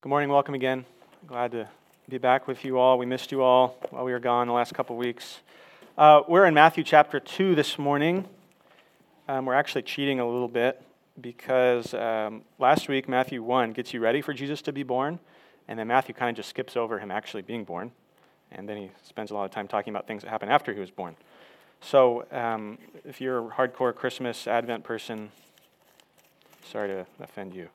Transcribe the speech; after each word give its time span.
Good 0.00 0.10
morning, 0.10 0.28
welcome 0.28 0.54
again. 0.54 0.84
Glad 1.26 1.50
to 1.50 1.68
be 2.08 2.18
back 2.18 2.46
with 2.46 2.64
you 2.64 2.78
all. 2.78 2.98
We 2.98 3.04
missed 3.04 3.32
you 3.32 3.42
all 3.42 3.76
while 3.90 4.04
we 4.04 4.12
were 4.12 4.20
gone 4.20 4.46
the 4.46 4.52
last 4.52 4.72
couple 4.72 4.96
weeks. 4.96 5.40
Uh, 5.98 6.20
we're 6.28 6.46
in 6.46 6.54
Matthew 6.54 6.84
chapter 6.84 7.18
2 7.18 7.56
this 7.56 7.80
morning. 7.80 8.24
Um, 9.26 9.44
we're 9.44 9.54
actually 9.54 9.82
cheating 9.82 10.20
a 10.20 10.24
little 10.24 10.46
bit 10.46 10.80
because 11.20 11.94
um, 11.94 12.42
last 12.60 12.88
week, 12.88 13.08
Matthew 13.08 13.42
1 13.42 13.72
gets 13.72 13.92
you 13.92 13.98
ready 13.98 14.22
for 14.22 14.32
Jesus 14.32 14.62
to 14.62 14.72
be 14.72 14.84
born, 14.84 15.18
and 15.66 15.76
then 15.76 15.88
Matthew 15.88 16.14
kind 16.14 16.30
of 16.30 16.36
just 16.36 16.50
skips 16.50 16.76
over 16.76 17.00
him 17.00 17.10
actually 17.10 17.42
being 17.42 17.64
born, 17.64 17.90
and 18.52 18.68
then 18.68 18.76
he 18.76 18.90
spends 19.02 19.32
a 19.32 19.34
lot 19.34 19.46
of 19.46 19.50
time 19.50 19.66
talking 19.66 19.92
about 19.92 20.06
things 20.06 20.22
that 20.22 20.30
happened 20.30 20.52
after 20.52 20.72
he 20.72 20.78
was 20.78 20.92
born. 20.92 21.16
So 21.80 22.24
um, 22.30 22.78
if 23.04 23.20
you're 23.20 23.48
a 23.48 23.50
hardcore 23.50 23.92
Christmas 23.92 24.46
Advent 24.46 24.84
person, 24.84 25.32
sorry 26.70 26.86
to 26.86 27.04
offend 27.20 27.52
you. 27.52 27.68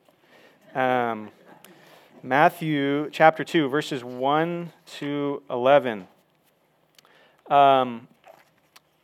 Matthew 2.26 3.10
chapter 3.10 3.44
2, 3.44 3.68
verses 3.68 4.02
1 4.02 4.72
to 4.96 5.42
11. 5.50 6.08
Um, 7.50 8.08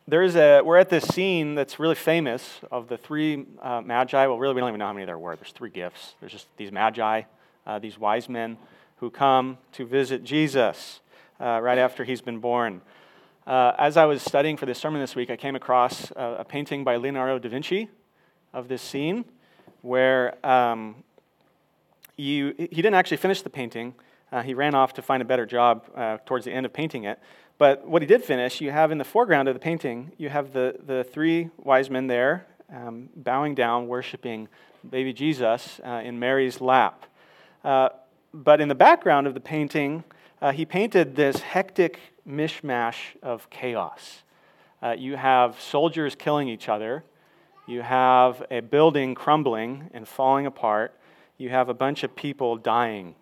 there's 0.07 0.35
a, 0.35 0.63
we're 0.63 0.79
at 0.79 0.89
this 0.89 1.03
scene 1.03 1.53
that's 1.53 1.79
really 1.79 1.93
famous 1.93 2.61
of 2.71 2.87
the 2.87 2.97
three 2.97 3.45
uh, 3.61 3.81
magi. 3.81 4.25
Well, 4.25 4.39
really, 4.39 4.55
we 4.55 4.61
don't 4.61 4.69
even 4.69 4.79
know 4.79 4.87
how 4.87 4.93
many 4.93 5.05
there 5.05 5.19
were. 5.19 5.35
There's 5.35 5.51
three 5.51 5.69
gifts. 5.69 6.15
There's 6.19 6.31
just 6.31 6.47
these 6.57 6.71
magi, 6.71 7.21
uh, 7.67 7.77
these 7.77 7.99
wise 7.99 8.27
men 8.27 8.57
who 8.95 9.11
come 9.11 9.59
to 9.73 9.85
visit 9.85 10.23
Jesus 10.23 10.99
uh, 11.39 11.59
right 11.61 11.77
after 11.77 12.03
he's 12.03 12.21
been 12.21 12.39
born. 12.39 12.81
Uh, 13.45 13.73
as 13.77 13.97
I 13.97 14.05
was 14.05 14.23
studying 14.23 14.57
for 14.57 14.65
this 14.65 14.79
sermon 14.79 14.99
this 14.99 15.15
week, 15.15 15.29
I 15.29 15.35
came 15.35 15.55
across 15.55 16.09
a, 16.15 16.37
a 16.39 16.43
painting 16.43 16.83
by 16.83 16.95
Leonardo 16.95 17.37
da 17.37 17.49
Vinci 17.49 17.87
of 18.51 18.67
this 18.67 18.81
scene 18.81 19.25
where 19.83 20.43
um, 20.43 21.03
you, 22.21 22.53
he 22.57 22.67
didn't 22.67 22.93
actually 22.93 23.17
finish 23.17 23.41
the 23.41 23.49
painting. 23.49 23.95
Uh, 24.31 24.41
he 24.41 24.53
ran 24.53 24.75
off 24.75 24.93
to 24.93 25.01
find 25.01 25.21
a 25.21 25.25
better 25.25 25.45
job 25.45 25.89
uh, 25.95 26.17
towards 26.25 26.45
the 26.45 26.51
end 26.51 26.65
of 26.65 26.73
painting 26.73 27.03
it. 27.03 27.19
But 27.57 27.87
what 27.87 28.01
he 28.01 28.07
did 28.07 28.23
finish, 28.23 28.61
you 28.61 28.71
have 28.71 28.91
in 28.91 28.97
the 28.97 29.03
foreground 29.03 29.47
of 29.47 29.55
the 29.55 29.59
painting, 29.59 30.11
you 30.17 30.29
have 30.29 30.53
the, 30.53 30.75
the 30.85 31.03
three 31.03 31.49
wise 31.57 31.89
men 31.89 32.07
there 32.07 32.47
um, 32.73 33.09
bowing 33.15 33.55
down, 33.55 33.87
worshiping 33.87 34.47
baby 34.89 35.13
Jesus 35.13 35.79
uh, 35.85 36.01
in 36.03 36.19
Mary's 36.19 36.61
lap. 36.61 37.05
Uh, 37.63 37.89
but 38.33 38.61
in 38.61 38.67
the 38.67 38.75
background 38.75 39.27
of 39.27 39.33
the 39.33 39.39
painting, 39.39 40.03
uh, 40.41 40.51
he 40.51 40.65
painted 40.65 41.15
this 41.15 41.41
hectic 41.41 41.99
mishmash 42.27 42.95
of 43.21 43.49
chaos. 43.49 44.23
Uh, 44.81 44.95
you 44.97 45.15
have 45.15 45.59
soldiers 45.59 46.15
killing 46.15 46.47
each 46.47 46.67
other, 46.69 47.03
you 47.67 47.81
have 47.81 48.43
a 48.49 48.61
building 48.61 49.13
crumbling 49.13 49.89
and 49.93 50.07
falling 50.07 50.47
apart 50.47 50.97
you 51.41 51.49
have 51.49 51.69
a 51.69 51.73
bunch 51.73 52.03
of 52.03 52.15
people 52.15 52.55
dying. 52.55 53.15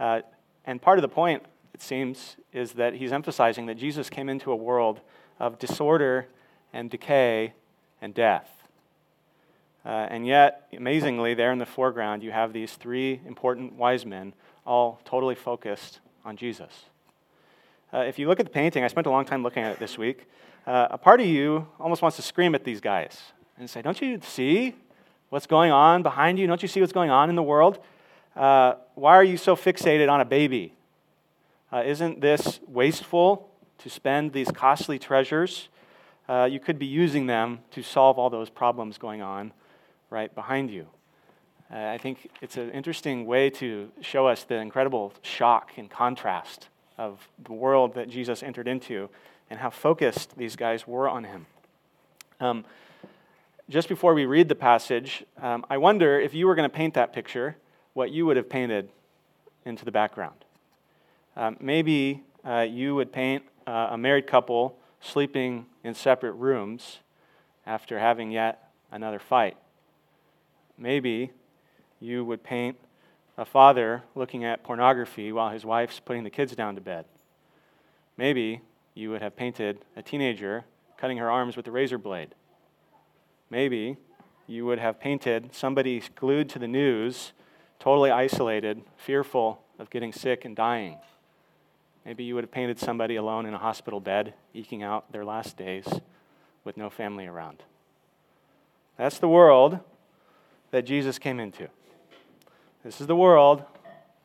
Uh, 0.00 0.20
and 0.66 0.82
part 0.82 0.98
of 0.98 1.02
the 1.02 1.08
point, 1.08 1.44
it 1.72 1.80
seems, 1.80 2.36
is 2.52 2.72
that 2.72 2.94
he's 2.94 3.12
emphasizing 3.12 3.66
that 3.66 3.76
Jesus 3.76 4.10
came 4.10 4.28
into 4.28 4.50
a 4.50 4.56
world 4.56 5.00
of 5.38 5.58
disorder 5.58 6.26
and 6.72 6.90
decay 6.90 7.54
and 8.02 8.12
death. 8.12 8.50
Uh, 9.84 10.08
and 10.10 10.26
yet, 10.26 10.66
amazingly, 10.76 11.34
there 11.34 11.52
in 11.52 11.58
the 11.58 11.66
foreground, 11.66 12.22
you 12.22 12.32
have 12.32 12.52
these 12.52 12.72
three 12.72 13.20
important 13.24 13.74
wise 13.74 14.04
men, 14.04 14.34
all 14.66 15.00
totally 15.04 15.36
focused 15.36 16.00
on 16.24 16.36
Jesus. 16.36 16.86
Uh, 17.94 17.98
if 17.98 18.18
you 18.18 18.26
look 18.26 18.40
at 18.40 18.46
the 18.46 18.50
painting, 18.50 18.82
I 18.82 18.88
spent 18.88 19.06
a 19.06 19.10
long 19.10 19.24
time 19.24 19.44
looking 19.44 19.62
at 19.62 19.72
it 19.72 19.78
this 19.78 19.96
week. 19.96 20.26
Uh, 20.66 20.88
a 20.90 20.98
part 20.98 21.20
of 21.20 21.26
you 21.26 21.68
almost 21.78 22.02
wants 22.02 22.16
to 22.16 22.22
scream 22.22 22.56
at 22.56 22.64
these 22.64 22.80
guys 22.80 23.20
and 23.56 23.70
say, 23.70 23.80
Don't 23.80 24.02
you 24.02 24.18
see 24.24 24.74
what's 25.30 25.46
going 25.46 25.72
on 25.72 26.02
behind 26.02 26.38
you? 26.38 26.46
Don't 26.46 26.62
you 26.62 26.68
see 26.68 26.80
what's 26.80 26.92
going 26.92 27.10
on 27.10 27.30
in 27.30 27.36
the 27.36 27.42
world? 27.42 27.78
Uh, 28.34 28.74
why 28.94 29.14
are 29.14 29.24
you 29.24 29.36
so 29.36 29.56
fixated 29.56 30.10
on 30.10 30.20
a 30.20 30.24
baby? 30.24 30.74
Uh, 31.72 31.82
isn't 31.84 32.20
this 32.20 32.60
wasteful 32.68 33.48
to 33.78 33.90
spend 33.90 34.32
these 34.32 34.50
costly 34.50 34.98
treasures? 34.98 35.68
Uh, 36.28 36.48
you 36.50 36.60
could 36.60 36.78
be 36.78 36.86
using 36.86 37.26
them 37.26 37.60
to 37.70 37.82
solve 37.82 38.18
all 38.18 38.30
those 38.30 38.50
problems 38.50 38.98
going 38.98 39.22
on 39.22 39.52
right 40.10 40.34
behind 40.34 40.70
you. 40.70 40.86
Uh, 41.72 41.78
I 41.78 41.98
think 41.98 42.30
it's 42.40 42.56
an 42.56 42.70
interesting 42.70 43.26
way 43.26 43.50
to 43.50 43.90
show 44.00 44.26
us 44.26 44.44
the 44.44 44.56
incredible 44.56 45.12
shock 45.22 45.72
and 45.76 45.90
contrast 45.90 46.68
of 46.96 47.28
the 47.44 47.52
world 47.52 47.94
that 47.94 48.08
Jesus 48.08 48.42
entered 48.42 48.68
into 48.68 49.08
and 49.50 49.58
how 49.58 49.70
focused 49.70 50.36
these 50.36 50.56
guys 50.56 50.86
were 50.86 51.08
on 51.08 51.24
him. 51.24 51.46
Um, 52.40 52.64
just 53.68 53.88
before 53.88 54.14
we 54.14 54.26
read 54.26 54.48
the 54.48 54.54
passage, 54.54 55.24
um, 55.42 55.64
I 55.68 55.78
wonder 55.78 56.20
if 56.20 56.34
you 56.34 56.46
were 56.46 56.54
going 56.54 56.68
to 56.68 56.74
paint 56.74 56.94
that 56.94 57.12
picture, 57.12 57.56
what 57.94 58.10
you 58.10 58.24
would 58.26 58.36
have 58.36 58.48
painted 58.48 58.90
into 59.64 59.84
the 59.84 59.90
background. 59.90 60.44
Um, 61.36 61.56
maybe 61.60 62.22
uh, 62.44 62.60
you 62.60 62.94
would 62.94 63.12
paint 63.12 63.42
uh, 63.66 63.88
a 63.90 63.98
married 63.98 64.26
couple 64.26 64.78
sleeping 65.00 65.66
in 65.82 65.94
separate 65.94 66.32
rooms 66.32 67.00
after 67.66 67.98
having 67.98 68.30
yet 68.30 68.70
another 68.92 69.18
fight. 69.18 69.56
Maybe 70.78 71.32
you 71.98 72.24
would 72.24 72.44
paint 72.44 72.76
a 73.36 73.44
father 73.44 74.04
looking 74.14 74.44
at 74.44 74.62
pornography 74.62 75.32
while 75.32 75.50
his 75.50 75.64
wife's 75.64 75.98
putting 75.98 76.22
the 76.22 76.30
kids 76.30 76.54
down 76.54 76.76
to 76.76 76.80
bed. 76.80 77.04
Maybe 78.16 78.62
you 78.94 79.10
would 79.10 79.22
have 79.22 79.36
painted 79.36 79.84
a 79.96 80.02
teenager 80.02 80.64
cutting 80.96 81.18
her 81.18 81.30
arms 81.30 81.56
with 81.56 81.66
a 81.66 81.70
razor 81.70 81.98
blade. 81.98 82.34
Maybe 83.50 83.96
you 84.46 84.66
would 84.66 84.78
have 84.78 85.00
painted 85.00 85.54
somebody 85.54 86.02
glued 86.14 86.48
to 86.50 86.58
the 86.58 86.68
news, 86.68 87.32
totally 87.78 88.10
isolated, 88.10 88.82
fearful 88.96 89.62
of 89.78 89.90
getting 89.90 90.12
sick 90.12 90.44
and 90.44 90.56
dying. 90.56 90.98
Maybe 92.04 92.24
you 92.24 92.34
would 92.34 92.44
have 92.44 92.52
painted 92.52 92.78
somebody 92.78 93.16
alone 93.16 93.46
in 93.46 93.54
a 93.54 93.58
hospital 93.58 94.00
bed, 94.00 94.34
eking 94.54 94.82
out 94.82 95.10
their 95.12 95.24
last 95.24 95.56
days 95.56 95.86
with 96.64 96.76
no 96.76 96.88
family 96.88 97.26
around. 97.26 97.62
That's 98.96 99.18
the 99.18 99.28
world 99.28 99.80
that 100.70 100.86
Jesus 100.86 101.18
came 101.18 101.40
into. 101.40 101.68
This 102.84 103.00
is 103.00 103.06
the 103.06 103.16
world 103.16 103.64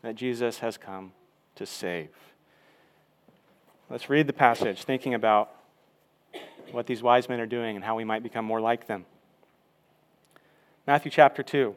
that 0.03 0.15
Jesus 0.15 0.59
has 0.59 0.77
come 0.77 1.13
to 1.55 1.65
save. 1.65 2.09
Let's 3.89 4.09
read 4.09 4.27
the 4.27 4.33
passage, 4.33 4.83
thinking 4.83 5.13
about 5.13 5.51
what 6.71 6.87
these 6.87 7.03
wise 7.03 7.27
men 7.27 7.39
are 7.39 7.45
doing 7.45 7.75
and 7.75 7.83
how 7.83 7.95
we 7.95 8.03
might 8.03 8.23
become 8.23 8.45
more 8.45 8.61
like 8.61 8.87
them. 8.87 9.05
Matthew 10.87 11.11
chapter 11.11 11.43
2. 11.43 11.75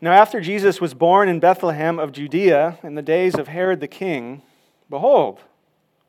Now, 0.00 0.12
after 0.12 0.40
Jesus 0.40 0.80
was 0.80 0.92
born 0.92 1.28
in 1.28 1.38
Bethlehem 1.38 1.98
of 1.98 2.12
Judea 2.12 2.78
in 2.82 2.94
the 2.94 3.02
days 3.02 3.36
of 3.36 3.48
Herod 3.48 3.80
the 3.80 3.88
king, 3.88 4.42
behold, 4.90 5.40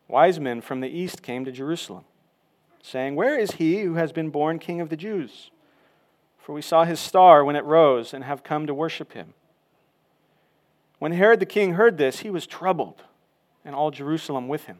wise 0.08 0.40
men 0.40 0.62
from 0.62 0.82
the 0.82 0.90
east 0.90 1.22
came 1.22 1.46
to 1.46 1.52
Jerusalem, 1.52 2.04
saying, 2.82 3.16
Where 3.16 3.38
is 3.38 3.52
he 3.52 3.82
who 3.82 3.94
has 3.94 4.12
been 4.12 4.32
born 4.32 4.58
king 4.58 4.82
of 4.82 4.90
the 4.90 4.98
Jews? 4.98 5.52
For 6.40 6.54
we 6.54 6.62
saw 6.62 6.84
his 6.84 7.00
star 7.00 7.46
when 7.46 7.56
it 7.56 7.64
rose 7.64 8.14
and 8.14 8.24
have 8.24 8.44
come 8.44 8.66
to 8.66 8.74
worship 8.74 9.14
him. 9.14 9.34
When 10.98 11.12
Herod 11.12 11.40
the 11.40 11.46
king 11.46 11.74
heard 11.74 11.98
this, 11.98 12.20
he 12.20 12.30
was 12.32 12.48
troubled, 12.48 13.04
and 13.64 13.76
all 13.76 13.92
Jerusalem 13.92 14.48
with 14.48 14.66
him. 14.66 14.80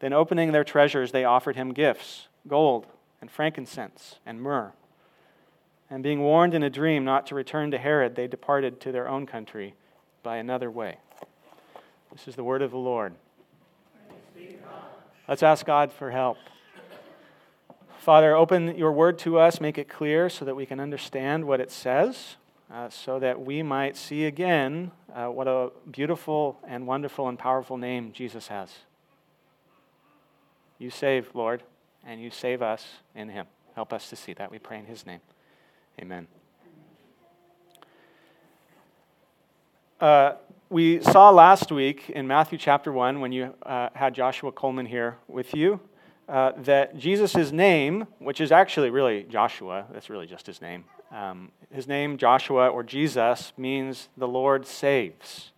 Then, 0.00 0.12
opening 0.12 0.52
their 0.52 0.64
treasures, 0.64 1.12
they 1.12 1.24
offered 1.24 1.56
him 1.56 1.72
gifts 1.72 2.28
gold 2.46 2.86
and 3.20 3.30
frankincense 3.30 4.18
and 4.24 4.40
myrrh. 4.40 4.72
And 5.90 6.02
being 6.02 6.20
warned 6.20 6.54
in 6.54 6.62
a 6.62 6.70
dream 6.70 7.04
not 7.04 7.26
to 7.28 7.34
return 7.34 7.70
to 7.70 7.78
Herod, 7.78 8.14
they 8.14 8.26
departed 8.26 8.80
to 8.80 8.92
their 8.92 9.08
own 9.08 9.26
country 9.26 9.74
by 10.22 10.36
another 10.36 10.70
way. 10.70 10.98
This 12.12 12.28
is 12.28 12.36
the 12.36 12.44
word 12.44 12.62
of 12.62 12.70
the 12.70 12.78
Lord. 12.78 13.14
Let's 15.26 15.42
ask 15.42 15.66
God 15.66 15.92
for 15.92 16.10
help. 16.10 16.38
Father, 17.98 18.34
open 18.34 18.76
your 18.78 18.92
word 18.92 19.18
to 19.20 19.38
us, 19.38 19.60
make 19.60 19.76
it 19.76 19.88
clear 19.88 20.30
so 20.30 20.44
that 20.44 20.54
we 20.54 20.64
can 20.64 20.80
understand 20.80 21.44
what 21.44 21.60
it 21.60 21.70
says, 21.70 22.36
uh, 22.72 22.88
so 22.88 23.18
that 23.18 23.40
we 23.40 23.62
might 23.62 23.96
see 23.96 24.24
again 24.24 24.90
uh, 25.14 25.26
what 25.26 25.46
a 25.46 25.70
beautiful 25.90 26.58
and 26.66 26.86
wonderful 26.86 27.28
and 27.28 27.38
powerful 27.38 27.76
name 27.76 28.12
Jesus 28.12 28.48
has. 28.48 28.70
You 30.78 30.90
save, 30.90 31.34
Lord, 31.34 31.62
and 32.04 32.20
you 32.20 32.30
save 32.30 32.62
us 32.62 32.86
in 33.14 33.28
him. 33.28 33.46
Help 33.74 33.92
us 33.92 34.08
to 34.10 34.16
see 34.16 34.32
that. 34.34 34.50
We 34.50 34.58
pray 34.58 34.78
in 34.78 34.86
his 34.86 35.04
name. 35.04 35.20
Amen. 36.00 36.28
Uh, 40.00 40.34
we 40.70 41.00
saw 41.02 41.30
last 41.30 41.72
week 41.72 42.10
in 42.10 42.28
Matthew 42.28 42.58
chapter 42.58 42.92
1, 42.92 43.20
when 43.20 43.32
you 43.32 43.54
uh, 43.64 43.88
had 43.94 44.14
Joshua 44.14 44.52
Coleman 44.52 44.86
here 44.86 45.16
with 45.26 45.54
you, 45.54 45.80
uh, 46.28 46.52
that 46.58 46.96
Jesus' 46.96 47.50
name, 47.50 48.06
which 48.18 48.40
is 48.40 48.52
actually 48.52 48.90
really 48.90 49.24
Joshua, 49.24 49.86
that's 49.92 50.08
really 50.10 50.26
just 50.26 50.46
his 50.46 50.60
name, 50.60 50.84
um, 51.10 51.50
his 51.72 51.88
name, 51.88 52.18
Joshua 52.18 52.68
or 52.68 52.82
Jesus, 52.84 53.52
means 53.56 54.08
the 54.16 54.28
Lord 54.28 54.66
saves. 54.66 55.52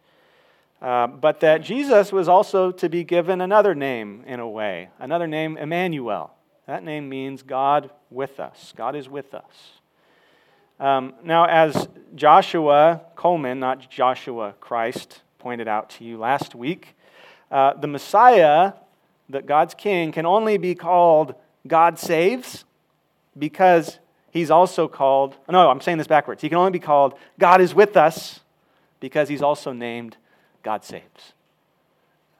Uh, 0.80 1.06
but 1.06 1.40
that 1.40 1.62
Jesus 1.62 2.10
was 2.10 2.28
also 2.28 2.70
to 2.72 2.88
be 2.88 3.04
given 3.04 3.40
another 3.40 3.74
name 3.74 4.24
in 4.26 4.40
a 4.40 4.48
way, 4.48 4.88
another 4.98 5.26
name, 5.26 5.56
Emmanuel. 5.58 6.32
That 6.66 6.82
name 6.82 7.08
means 7.08 7.42
God 7.42 7.90
with 8.10 8.40
us. 8.40 8.72
God 8.76 8.96
is 8.96 9.08
with 9.08 9.34
us. 9.34 9.72
Um, 10.78 11.12
now, 11.22 11.44
as 11.44 11.88
Joshua 12.14 13.02
Coleman, 13.14 13.60
not 13.60 13.90
Joshua 13.90 14.54
Christ, 14.60 15.20
pointed 15.38 15.68
out 15.68 15.90
to 15.90 16.04
you 16.04 16.16
last 16.16 16.54
week, 16.54 16.96
uh, 17.50 17.74
the 17.74 17.86
Messiah, 17.86 18.72
that 19.28 19.44
God's 19.44 19.74
King, 19.74 20.12
can 20.12 20.24
only 20.24 20.56
be 20.56 20.74
called 20.74 21.34
God 21.66 21.98
saves 21.98 22.64
because 23.38 23.98
he's 24.30 24.50
also 24.50 24.88
called, 24.88 25.36
no, 25.48 25.68
I'm 25.68 25.80
saying 25.80 25.98
this 25.98 26.06
backwards. 26.06 26.40
He 26.40 26.48
can 26.48 26.58
only 26.58 26.72
be 26.72 26.80
called 26.80 27.14
God 27.38 27.60
is 27.60 27.74
with 27.74 27.96
us 27.96 28.40
because 29.00 29.28
he's 29.28 29.42
also 29.42 29.72
named 29.72 30.16
God 30.62 30.84
saves. 30.84 31.32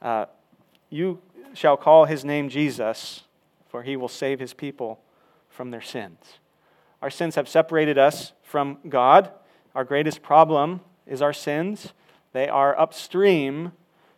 Uh, 0.01 0.25
you 0.89 1.19
shall 1.53 1.77
call 1.77 2.05
his 2.05 2.23
name 2.25 2.49
Jesus, 2.49 3.23
for 3.69 3.83
he 3.83 3.95
will 3.95 4.07
save 4.07 4.39
his 4.39 4.53
people 4.53 4.99
from 5.49 5.71
their 5.71 5.81
sins. 5.81 6.39
Our 7.01 7.09
sins 7.09 7.35
have 7.35 7.49
separated 7.49 7.97
us 7.97 8.33
from 8.43 8.77
God. 8.87 9.31
Our 9.73 9.83
greatest 9.83 10.21
problem 10.21 10.81
is 11.07 11.21
our 11.21 11.33
sins. 11.33 11.93
They 12.33 12.47
are 12.47 12.77
upstream 12.79 13.71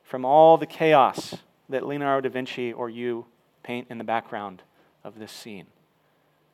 from 0.03 0.25
all 0.25 0.57
the 0.57 0.65
chaos 0.65 1.35
that 1.69 1.85
Leonardo 1.85 2.29
da 2.29 2.33
Vinci 2.33 2.73
or 2.73 2.89
you 2.89 3.25
paint 3.63 3.87
in 3.89 3.97
the 3.97 4.03
background 4.03 4.61
of 5.03 5.17
this 5.17 5.31
scene. 5.31 5.67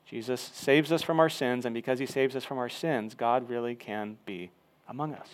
Jesus 0.06 0.40
saves 0.40 0.90
us 0.90 1.02
from 1.02 1.20
our 1.20 1.28
sins, 1.28 1.64
and 1.64 1.74
because 1.74 1.98
he 1.98 2.06
saves 2.06 2.34
us 2.34 2.44
from 2.44 2.58
our 2.58 2.68
sins, 2.68 3.14
God 3.14 3.48
really 3.48 3.74
can 3.74 4.18
be 4.24 4.50
among 4.88 5.14
us. 5.14 5.28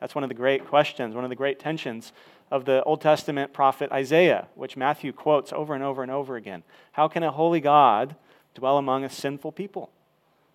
That's 0.00 0.14
one 0.14 0.24
of 0.24 0.28
the 0.28 0.34
great 0.34 0.66
questions, 0.66 1.14
one 1.14 1.24
of 1.24 1.30
the 1.30 1.36
great 1.36 1.58
tensions 1.58 2.12
of 2.50 2.64
the 2.64 2.82
Old 2.84 3.00
Testament 3.00 3.52
prophet 3.52 3.92
Isaiah, 3.92 4.48
which 4.54 4.76
Matthew 4.76 5.12
quotes 5.12 5.52
over 5.52 5.74
and 5.74 5.84
over 5.84 6.02
and 6.02 6.10
over 6.10 6.36
again. 6.36 6.62
How 6.92 7.06
can 7.06 7.22
a 7.22 7.30
holy 7.30 7.60
God 7.60 8.16
dwell 8.54 8.78
among 8.78 9.04
a 9.04 9.10
sinful 9.10 9.52
people? 9.52 9.90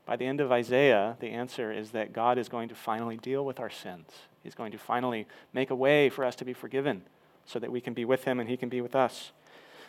By 0.05 0.15
the 0.15 0.25
end 0.25 0.41
of 0.41 0.51
Isaiah, 0.51 1.15
the 1.19 1.29
answer 1.29 1.71
is 1.71 1.91
that 1.91 2.13
God 2.13 2.37
is 2.37 2.49
going 2.49 2.69
to 2.69 2.75
finally 2.75 3.17
deal 3.17 3.45
with 3.45 3.59
our 3.59 3.69
sins. 3.69 4.09
He's 4.43 4.55
going 4.55 4.71
to 4.71 4.77
finally 4.77 5.25
make 5.53 5.71
a 5.71 5.75
way 5.75 6.09
for 6.09 6.25
us 6.25 6.35
to 6.35 6.45
be 6.45 6.53
forgiven 6.53 7.03
so 7.45 7.59
that 7.59 7.71
we 7.71 7.81
can 7.81 7.93
be 7.93 8.05
with 8.05 8.25
Him 8.25 8.39
and 8.39 8.49
He 8.49 8.57
can 8.57 8.69
be 8.69 8.81
with 8.81 8.95
us. 8.95 9.31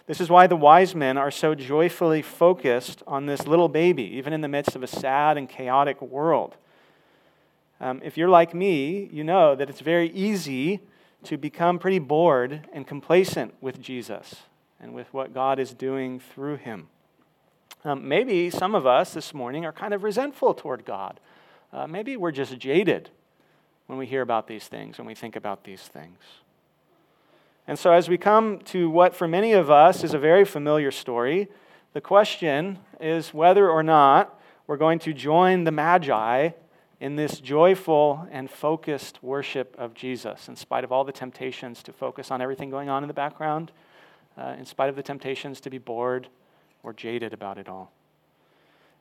This 0.06 0.20
is 0.20 0.30
why 0.30 0.46
the 0.46 0.56
wise 0.56 0.94
men 0.94 1.18
are 1.18 1.32
so 1.32 1.54
joyfully 1.54 2.22
focused 2.22 3.02
on 3.06 3.26
this 3.26 3.46
little 3.46 3.68
baby, 3.68 4.04
even 4.16 4.32
in 4.32 4.40
the 4.40 4.48
midst 4.48 4.76
of 4.76 4.82
a 4.82 4.86
sad 4.86 5.36
and 5.36 5.48
chaotic 5.48 6.00
world. 6.00 6.56
Um, 7.80 8.00
if 8.02 8.16
you're 8.16 8.28
like 8.28 8.54
me, 8.54 9.08
you 9.12 9.22
know 9.22 9.54
that 9.54 9.68
it's 9.68 9.80
very 9.80 10.10
easy 10.10 10.80
to 11.24 11.36
become 11.36 11.78
pretty 11.78 11.98
bored 11.98 12.66
and 12.72 12.86
complacent 12.86 13.54
with 13.60 13.80
Jesus 13.80 14.36
and 14.80 14.94
with 14.94 15.12
what 15.12 15.34
God 15.34 15.58
is 15.58 15.74
doing 15.74 16.20
through 16.20 16.56
Him. 16.56 16.88
Um, 17.84 18.08
maybe 18.08 18.50
some 18.50 18.74
of 18.74 18.86
us 18.86 19.12
this 19.12 19.34
morning 19.34 19.64
are 19.64 19.72
kind 19.72 19.92
of 19.92 20.02
resentful 20.02 20.54
toward 20.54 20.84
God. 20.84 21.20
Uh, 21.72 21.86
maybe 21.86 22.16
we're 22.16 22.32
just 22.32 22.58
jaded 22.58 23.10
when 23.86 23.98
we 23.98 24.06
hear 24.06 24.22
about 24.22 24.46
these 24.46 24.66
things, 24.66 24.98
when 24.98 25.06
we 25.06 25.14
think 25.14 25.36
about 25.36 25.64
these 25.64 25.82
things. 25.82 26.18
And 27.68 27.78
so, 27.78 27.92
as 27.92 28.08
we 28.08 28.16
come 28.16 28.60
to 28.66 28.88
what 28.88 29.14
for 29.14 29.26
many 29.28 29.52
of 29.52 29.70
us 29.70 30.04
is 30.04 30.14
a 30.14 30.18
very 30.18 30.44
familiar 30.44 30.90
story, 30.90 31.48
the 31.92 32.00
question 32.00 32.78
is 33.00 33.34
whether 33.34 33.68
or 33.68 33.82
not 33.82 34.40
we're 34.66 34.76
going 34.76 34.98
to 35.00 35.12
join 35.12 35.64
the 35.64 35.72
Magi 35.72 36.50
in 37.00 37.16
this 37.16 37.40
joyful 37.40 38.26
and 38.30 38.50
focused 38.50 39.22
worship 39.22 39.74
of 39.78 39.94
Jesus, 39.94 40.48
in 40.48 40.56
spite 40.56 40.84
of 40.84 40.92
all 40.92 41.04
the 41.04 41.12
temptations 41.12 41.82
to 41.82 41.92
focus 41.92 42.30
on 42.30 42.40
everything 42.40 42.70
going 42.70 42.88
on 42.88 43.02
in 43.02 43.08
the 43.08 43.14
background, 43.14 43.70
uh, 44.38 44.54
in 44.58 44.64
spite 44.64 44.88
of 44.88 44.96
the 44.96 45.02
temptations 45.02 45.60
to 45.60 45.70
be 45.70 45.78
bored 45.78 46.28
or 46.82 46.92
jaded 46.92 47.32
about 47.32 47.58
it 47.58 47.68
all. 47.68 47.92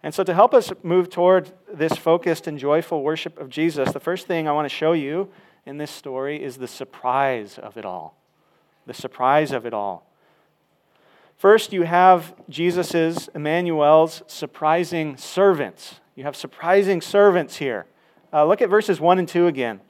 And 0.03 0.13
so, 0.13 0.23
to 0.23 0.33
help 0.33 0.53
us 0.53 0.71
move 0.83 1.09
toward 1.09 1.51
this 1.73 1.93
focused 1.93 2.47
and 2.47 2.59
joyful 2.59 3.01
worship 3.01 3.39
of 3.39 3.49
Jesus, 3.49 3.91
the 3.91 3.99
first 3.99 4.27
thing 4.27 4.47
I 4.47 4.51
want 4.51 4.65
to 4.65 4.75
show 4.75 4.91
you 4.91 5.29
in 5.65 5.77
this 5.77 5.89
story 5.89 6.43
is 6.43 6.57
the 6.57 6.67
surprise 6.67 7.57
of 7.57 7.77
it 7.77 7.85
all. 7.85 8.15
The 8.85 8.93
surprise 8.93 9.51
of 9.51 9.65
it 9.65 9.73
all. 9.73 10.05
First, 11.37 11.73
you 11.73 11.83
have 11.83 12.33
Jesus's, 12.49 13.29
Emmanuel's 13.33 14.21
surprising 14.27 15.17
servants. 15.17 15.99
You 16.15 16.23
have 16.23 16.35
surprising 16.35 17.01
servants 17.01 17.57
here. 17.57 17.85
Uh, 18.31 18.45
look 18.45 18.61
at 18.61 18.69
verses 18.69 18.99
1 18.99 19.19
and 19.19 19.27
2 19.27 19.47
again. 19.47 19.81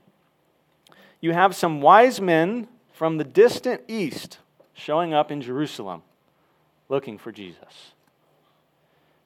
You 1.22 1.34
have 1.34 1.56
some 1.56 1.82
wise 1.82 2.20
men 2.20 2.68
from 2.92 3.18
the 3.18 3.24
distant 3.24 3.82
east 3.88 4.40
showing 4.74 5.14
up 5.14 5.32
in 5.32 5.42
Jerusalem 5.42 6.02
looking 6.90 7.18
for 7.18 7.32
Jesus. 7.32 7.94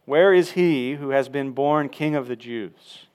Where 0.05 0.33
is 0.33 0.51
he 0.51 0.95
who 0.95 1.09
has 1.09 1.29
been 1.29 1.51
born 1.51 1.89
King 1.89 2.15
of 2.15 2.27
the 2.27 2.35
Jews? 2.35 3.05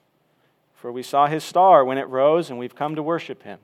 For 0.75 0.91
we 0.91 1.03
saw 1.03 1.27
his 1.27 1.43
star 1.43 1.83
when 1.83 1.97
it 1.97 2.07
rose, 2.07 2.49
and 2.49 2.59
we've 2.59 2.75
come 2.75 2.95
to 2.95 3.03
worship 3.03 3.43
him. 3.43 3.59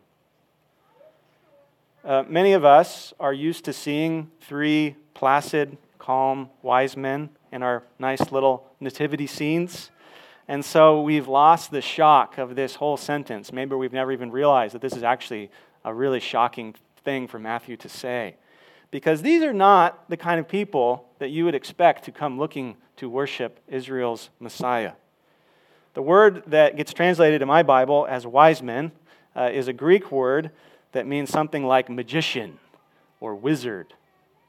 Uh, 2.04 2.24
many 2.28 2.54
of 2.54 2.66
us 2.66 3.14
are 3.20 3.32
used 3.32 3.64
to 3.66 3.74
seeing 3.74 4.32
three 4.42 4.96
placid, 5.14 5.78
calm, 6.00 6.50
wise 6.64 6.98
men 6.98 7.30
in 7.52 7.62
our 7.62 7.84
nice 8.00 8.32
little 8.32 8.66
nativity 8.80 9.28
scenes. 9.28 9.92
And 10.48 10.66
so 10.66 11.02
we've 11.02 11.28
lost 11.28 11.72
the 11.72 11.82
shock 11.82 12.38
of 12.38 12.56
this 12.56 12.76
whole 12.76 12.98
sentence. 12.98 13.54
Maybe 13.54 13.76
we've 13.76 13.94
never 13.94 14.12
even 14.12 14.32
realized 14.32 14.74
that 14.76 14.82
this 14.82 14.94
is 14.94 15.04
actually 15.04 15.50
a 15.86 15.94
really 15.94 16.20
shocking 16.20 16.76
thing 17.04 17.28
for 17.28 17.40
Matthew 17.40 17.78
to 17.78 17.90
say 17.90 18.36
because 18.92 19.22
these 19.22 19.42
are 19.42 19.54
not 19.54 20.10
the 20.10 20.18
kind 20.18 20.40
of 20.40 20.48
people 20.48 21.08
that 21.20 21.30
you 21.30 21.46
would 21.46 21.56
expect 21.56 22.04
to 22.06 22.12
come 22.12 22.38
looking 22.38 22.76
to 22.98 23.10
worship 23.10 23.60
Israel's 23.68 24.30
Messiah. 24.40 24.92
The 25.94 26.02
word 26.02 26.44
that 26.48 26.76
gets 26.76 26.94
translated 26.94 27.42
in 27.42 27.48
my 27.48 27.64
Bible 27.64 28.06
as 28.10 28.28
wise 28.28 28.62
men 28.62 28.92
uh, 29.36 29.50
is 29.52 29.68
a 29.68 29.74
Greek 29.74 30.12
word 30.12 30.52
that 30.92 31.08
means 31.08 31.30
something 31.30 31.66
like 31.66 31.90
magician 31.90 32.60
or 33.20 33.34
wizard 33.34 33.94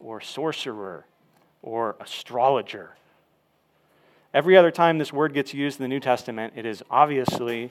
or 0.01 0.21
sorcerer 0.21 1.07
or 1.63 1.97
astrologer. 2.01 2.97
Every 4.35 4.57
other 4.57 4.71
time 4.71 4.97
this 4.97 5.13
word 5.13 5.35
gets 5.35 5.53
used 5.53 5.79
in 5.79 5.85
the 5.85 5.89
New 5.89 6.01
Testament, 6.01 6.55
it 6.57 6.65
is 6.65 6.83
obviously 6.91 7.71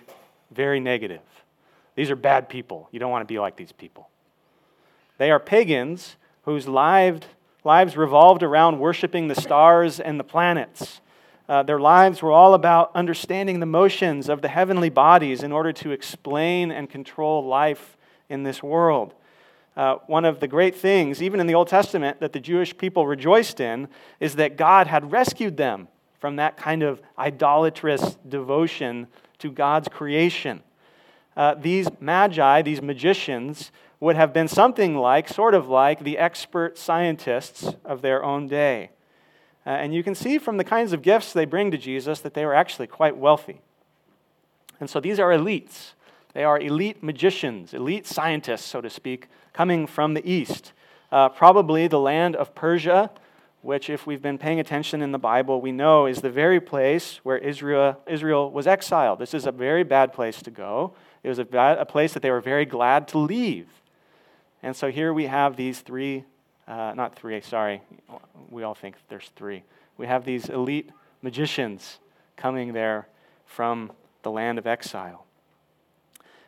very 0.51 0.79
negative. 0.79 1.21
These 1.95 2.11
are 2.11 2.15
bad 2.15 2.49
people. 2.49 2.87
You 2.91 2.99
don't 2.99 3.11
want 3.11 3.27
to 3.27 3.33
be 3.33 3.39
like 3.39 3.55
these 3.55 3.71
people. 3.71 4.09
They 5.17 5.31
are 5.31 5.39
pagans 5.39 6.17
whose 6.43 6.67
lives, 6.67 7.25
lives 7.63 7.97
revolved 7.97 8.43
around 8.43 8.79
worshiping 8.79 9.27
the 9.27 9.35
stars 9.35 9.99
and 9.99 10.19
the 10.19 10.23
planets. 10.23 11.01
Uh, 11.49 11.63
their 11.63 11.79
lives 11.79 12.21
were 12.21 12.31
all 12.31 12.53
about 12.53 12.91
understanding 12.95 13.59
the 13.59 13.65
motions 13.65 14.29
of 14.29 14.41
the 14.41 14.47
heavenly 14.47 14.89
bodies 14.89 15.43
in 15.43 15.51
order 15.51 15.73
to 15.73 15.91
explain 15.91 16.71
and 16.71 16.89
control 16.89 17.45
life 17.45 17.97
in 18.29 18.43
this 18.43 18.61
world. 18.63 19.13
Uh, 19.75 19.95
one 20.07 20.25
of 20.25 20.39
the 20.39 20.47
great 20.47 20.75
things, 20.75 21.21
even 21.21 21.39
in 21.39 21.47
the 21.47 21.55
Old 21.55 21.67
Testament, 21.67 22.19
that 22.19 22.33
the 22.33 22.39
Jewish 22.39 22.77
people 22.77 23.07
rejoiced 23.07 23.59
in 23.59 23.87
is 24.19 24.35
that 24.35 24.57
God 24.57 24.87
had 24.87 25.11
rescued 25.11 25.57
them 25.57 25.87
from 26.21 26.35
that 26.35 26.55
kind 26.55 26.83
of 26.83 27.01
idolatrous 27.17 28.15
devotion 28.29 29.07
to 29.39 29.51
God's 29.51 29.87
creation. 29.87 30.61
Uh, 31.35 31.55
these 31.55 31.89
magi, 31.99 32.61
these 32.61 32.81
magicians, 32.81 33.71
would 33.99 34.15
have 34.15 34.31
been 34.31 34.47
something 34.47 34.95
like, 34.95 35.27
sort 35.27 35.55
of 35.55 35.67
like, 35.67 36.03
the 36.03 36.19
expert 36.19 36.77
scientists 36.77 37.73
of 37.83 38.03
their 38.03 38.23
own 38.23 38.47
day. 38.47 38.91
Uh, 39.65 39.69
and 39.71 39.95
you 39.95 40.03
can 40.03 40.13
see 40.13 40.37
from 40.37 40.57
the 40.57 40.63
kinds 40.63 40.93
of 40.93 41.01
gifts 41.01 41.33
they 41.33 41.45
bring 41.45 41.71
to 41.71 41.77
Jesus 41.77 42.19
that 42.19 42.35
they 42.35 42.45
were 42.45 42.53
actually 42.53 42.87
quite 42.87 43.17
wealthy. 43.17 43.61
And 44.79 44.89
so 44.89 44.99
these 44.99 45.19
are 45.19 45.29
elites. 45.29 45.93
They 46.33 46.43
are 46.43 46.59
elite 46.59 47.01
magicians, 47.01 47.73
elite 47.73 48.05
scientists, 48.05 48.65
so 48.65 48.79
to 48.79 48.89
speak, 48.89 49.27
coming 49.53 49.87
from 49.87 50.13
the 50.13 50.27
east. 50.29 50.73
Uh, 51.11 51.29
probably 51.29 51.87
the 51.87 51.99
land 51.99 52.35
of 52.35 52.53
Persia, 52.53 53.09
which, 53.61 53.89
if 53.89 54.07
we've 54.07 54.21
been 54.21 54.37
paying 54.37 54.59
attention 54.59 55.01
in 55.01 55.11
the 55.11 55.19
Bible, 55.19 55.61
we 55.61 55.71
know 55.71 56.07
is 56.07 56.21
the 56.21 56.31
very 56.31 56.59
place 56.59 57.19
where 57.23 57.37
Israel, 57.37 57.99
Israel 58.07 58.49
was 58.49 58.65
exiled. 58.65 59.19
This 59.19 59.33
is 59.33 59.45
a 59.45 59.51
very 59.51 59.83
bad 59.83 60.13
place 60.13 60.41
to 60.41 60.51
go. 60.51 60.93
It 61.23 61.29
was 61.29 61.37
a, 61.37 61.45
bad, 61.45 61.77
a 61.77 61.85
place 61.85 62.13
that 62.13 62.21
they 62.23 62.31
were 62.31 62.41
very 62.41 62.65
glad 62.65 63.07
to 63.09 63.19
leave. 63.19 63.67
And 64.63 64.75
so 64.75 64.89
here 64.89 65.13
we 65.13 65.27
have 65.27 65.55
these 65.55 65.81
three, 65.81 66.23
uh, 66.67 66.93
not 66.95 67.15
three, 67.15 67.39
sorry, 67.41 67.81
we 68.49 68.63
all 68.63 68.73
think 68.73 68.95
there's 69.09 69.29
three. 69.35 69.63
We 69.97 70.07
have 70.07 70.25
these 70.25 70.49
elite 70.49 70.89
magicians 71.21 71.99
coming 72.35 72.73
there 72.73 73.07
from 73.45 73.91
the 74.23 74.31
land 74.31 74.57
of 74.57 74.65
exile. 74.65 75.25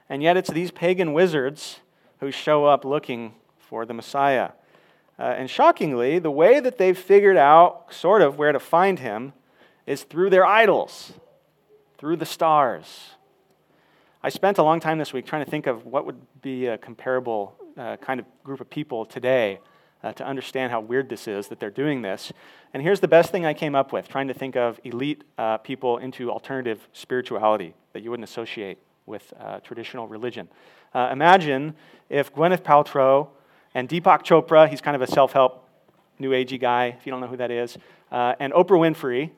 And 0.10 0.24
yet 0.24 0.38
it's 0.38 0.50
these 0.50 0.72
pagan 0.72 1.14
wizards 1.14 1.80
who 2.20 2.32
show 2.32 2.66
up 2.66 2.86
looking 2.86 3.36
for 3.58 3.86
the 3.86 3.94
Messiah. 3.94 4.52
Uh, 5.20 5.24
and 5.24 5.50
shockingly, 5.50 6.20
the 6.20 6.32
way 6.32 6.60
that 6.60 6.78
they've 6.78 6.98
figured 6.98 7.38
out 7.38 7.94
sort 7.94 8.22
of 8.22 8.38
where 8.38 8.52
to 8.52 8.60
find 8.60 9.00
him 9.00 9.34
is 9.86 10.04
through 10.04 10.30
their 10.30 10.46
idols, 10.46 11.14
through 11.98 12.16
the 12.16 12.26
stars. 12.26 13.12
I 14.24 14.30
spent 14.30 14.58
a 14.58 14.64
long 14.64 14.80
time 14.80 14.98
this 14.98 15.14
week 15.14 15.26
trying 15.26 15.44
to 15.44 15.52
think 15.52 15.68
of 15.68 15.86
what 15.86 16.06
would 16.06 16.20
be 16.42 16.68
a 16.68 16.78
comparable 16.78 17.56
uh, 17.78 17.98
kind 17.98 18.20
of 18.20 18.26
group 18.44 18.62
of 18.62 18.70
people 18.70 19.06
today 19.06 19.60
uh, 20.04 20.14
to 20.14 20.26
understand 20.26 20.72
how 20.72 20.82
weird 20.82 21.10
this 21.10 21.28
is 21.28 21.48
that 21.48 21.60
they're 21.60 21.70
doing 21.70 22.02
this. 22.02 22.32
And 22.74 22.82
here's 22.82 23.00
the 23.00 23.08
best 23.08 23.32
thing 23.32 23.46
I 23.46 23.54
came 23.54 23.76
up 23.76 23.94
with 23.94 24.08
trying 24.08 24.28
to 24.28 24.34
think 24.34 24.56
of 24.56 24.80
elite 24.84 25.24
uh, 25.38 25.58
people 25.58 25.98
into 25.98 26.32
alternative 26.32 26.88
spirituality 26.94 27.74
that 27.94 28.02
you 28.02 28.10
wouldn't 28.10 28.28
associate 28.28 28.80
with 29.06 29.34
uh, 29.40 29.60
traditional 29.60 30.08
religion. 30.08 30.48
Uh, 30.94 31.10
imagine 31.12 31.76
if 32.10 32.34
Gwyneth 32.34 32.62
Paltrow 32.62 33.30
and 33.74 33.90
Deepak 33.90 34.24
Chopra, 34.24 34.70
he's 34.70 34.82
kind 34.82 34.96
of 34.96 35.02
a 35.02 35.08
self 35.08 35.34
help, 35.34 35.68
new 36.20 36.32
agey 36.32 36.60
guy, 36.60 36.96
if 37.00 37.06
you 37.06 37.12
don't 37.12 37.22
know 37.22 37.28
who 37.28 37.38
that 37.38 37.52
is, 37.52 37.78
uh, 38.12 38.36
and 38.40 38.54
Oprah 38.54 38.80
Winfrey 38.80 39.32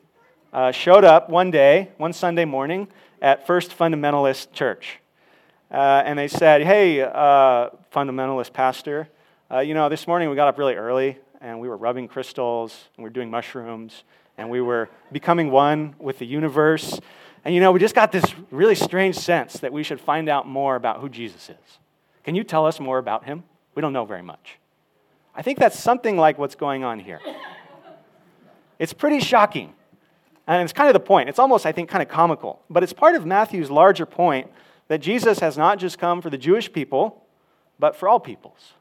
showed 0.73 1.03
up 1.03 1.29
one 1.29 1.51
day, 1.51 1.91
one 1.97 2.13
Sunday 2.13 2.45
morning, 2.45 2.87
at 3.21 3.47
First 3.47 3.77
Fundamentalist 3.77 4.51
Church. 4.51 4.99
Uh, 5.71 6.03
and 6.05 6.17
they 6.17 6.27
said, 6.27 6.61
Hey, 6.61 7.01
uh, 7.01 7.69
fundamentalist 7.91 8.53
pastor, 8.53 9.09
uh, 9.51 9.59
you 9.59 9.73
know, 9.73 9.89
this 9.89 10.07
morning 10.07 10.29
we 10.29 10.35
got 10.35 10.47
up 10.47 10.57
really 10.57 10.75
early 10.75 11.17
and 11.41 11.59
we 11.59 11.67
were 11.67 11.77
rubbing 11.77 12.07
crystals 12.07 12.85
and 12.95 13.03
we 13.03 13.09
were 13.09 13.13
doing 13.13 13.29
mushrooms 13.29 14.03
and 14.37 14.49
we 14.49 14.61
were 14.61 14.89
becoming 15.11 15.51
one 15.51 15.95
with 15.99 16.19
the 16.19 16.25
universe. 16.25 16.99
And 17.43 17.53
you 17.53 17.61
know, 17.61 17.71
we 17.71 17.79
just 17.79 17.95
got 17.95 18.11
this 18.11 18.25
really 18.51 18.75
strange 18.75 19.17
sense 19.17 19.53
that 19.59 19.73
we 19.73 19.83
should 19.83 19.99
find 19.99 20.29
out 20.29 20.47
more 20.47 20.75
about 20.75 21.01
who 21.01 21.09
Jesus 21.09 21.49
is. 21.49 21.79
Can 22.23 22.35
you 22.35 22.43
tell 22.43 22.65
us 22.65 22.79
more 22.79 22.97
about 22.97 23.25
him? 23.25 23.43
We 23.75 23.81
don't 23.81 23.93
know 23.93 24.05
very 24.05 24.21
much. 24.21 24.57
I 25.35 25.41
think 25.41 25.59
that's 25.59 25.77
something 25.77 26.17
like 26.17 26.37
what's 26.37 26.55
going 26.55 26.83
on 26.83 26.99
here. 26.99 27.19
It's 28.79 28.93
pretty 28.93 29.19
shocking. 29.19 29.73
And 30.47 30.63
it's 30.63 30.73
kind 30.73 30.87
of 30.89 30.93
the 30.93 30.99
point. 30.99 31.29
It's 31.29 31.39
almost, 31.39 31.65
I 31.65 31.71
think, 31.71 31.89
kind 31.89 32.01
of 32.01 32.09
comical. 32.09 32.61
But 32.69 32.83
it's 32.83 32.93
part 32.93 33.15
of 33.15 33.25
Matthew's 33.25 33.69
larger 33.69 34.05
point 34.05 34.49
that 34.87 34.99
Jesus 34.99 35.39
has 35.39 35.57
not 35.57 35.79
just 35.79 35.97
come 35.97 36.21
for 36.21 36.29
the 36.29 36.37
Jewish 36.37 36.71
people, 36.71 37.23
but 37.79 37.95
for 37.95 38.07
all 38.07 38.19
peoples. 38.19 38.73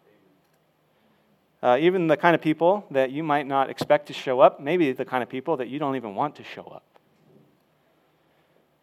Uh, 1.63 1.79
even 1.81 2.07
the 2.09 2.17
kind 2.17 2.35
of 2.35 2.43
people 2.43 2.85
that 2.91 3.11
you 3.11 3.23
might 3.23 3.47
not 3.47 3.71
expect 3.71 4.07
to 4.09 4.13
show 4.13 4.41
up, 4.41 4.61
maybe 4.61 4.93
the 4.93 5.05
kind 5.05 5.23
of 5.23 5.29
people 5.29 5.57
that 5.57 5.69
you 5.69 5.79
don't 5.79 5.97
even 5.97 6.15
want 6.15 6.37
to 6.37 6.45
show 6.45 6.65
up. 6.65 6.83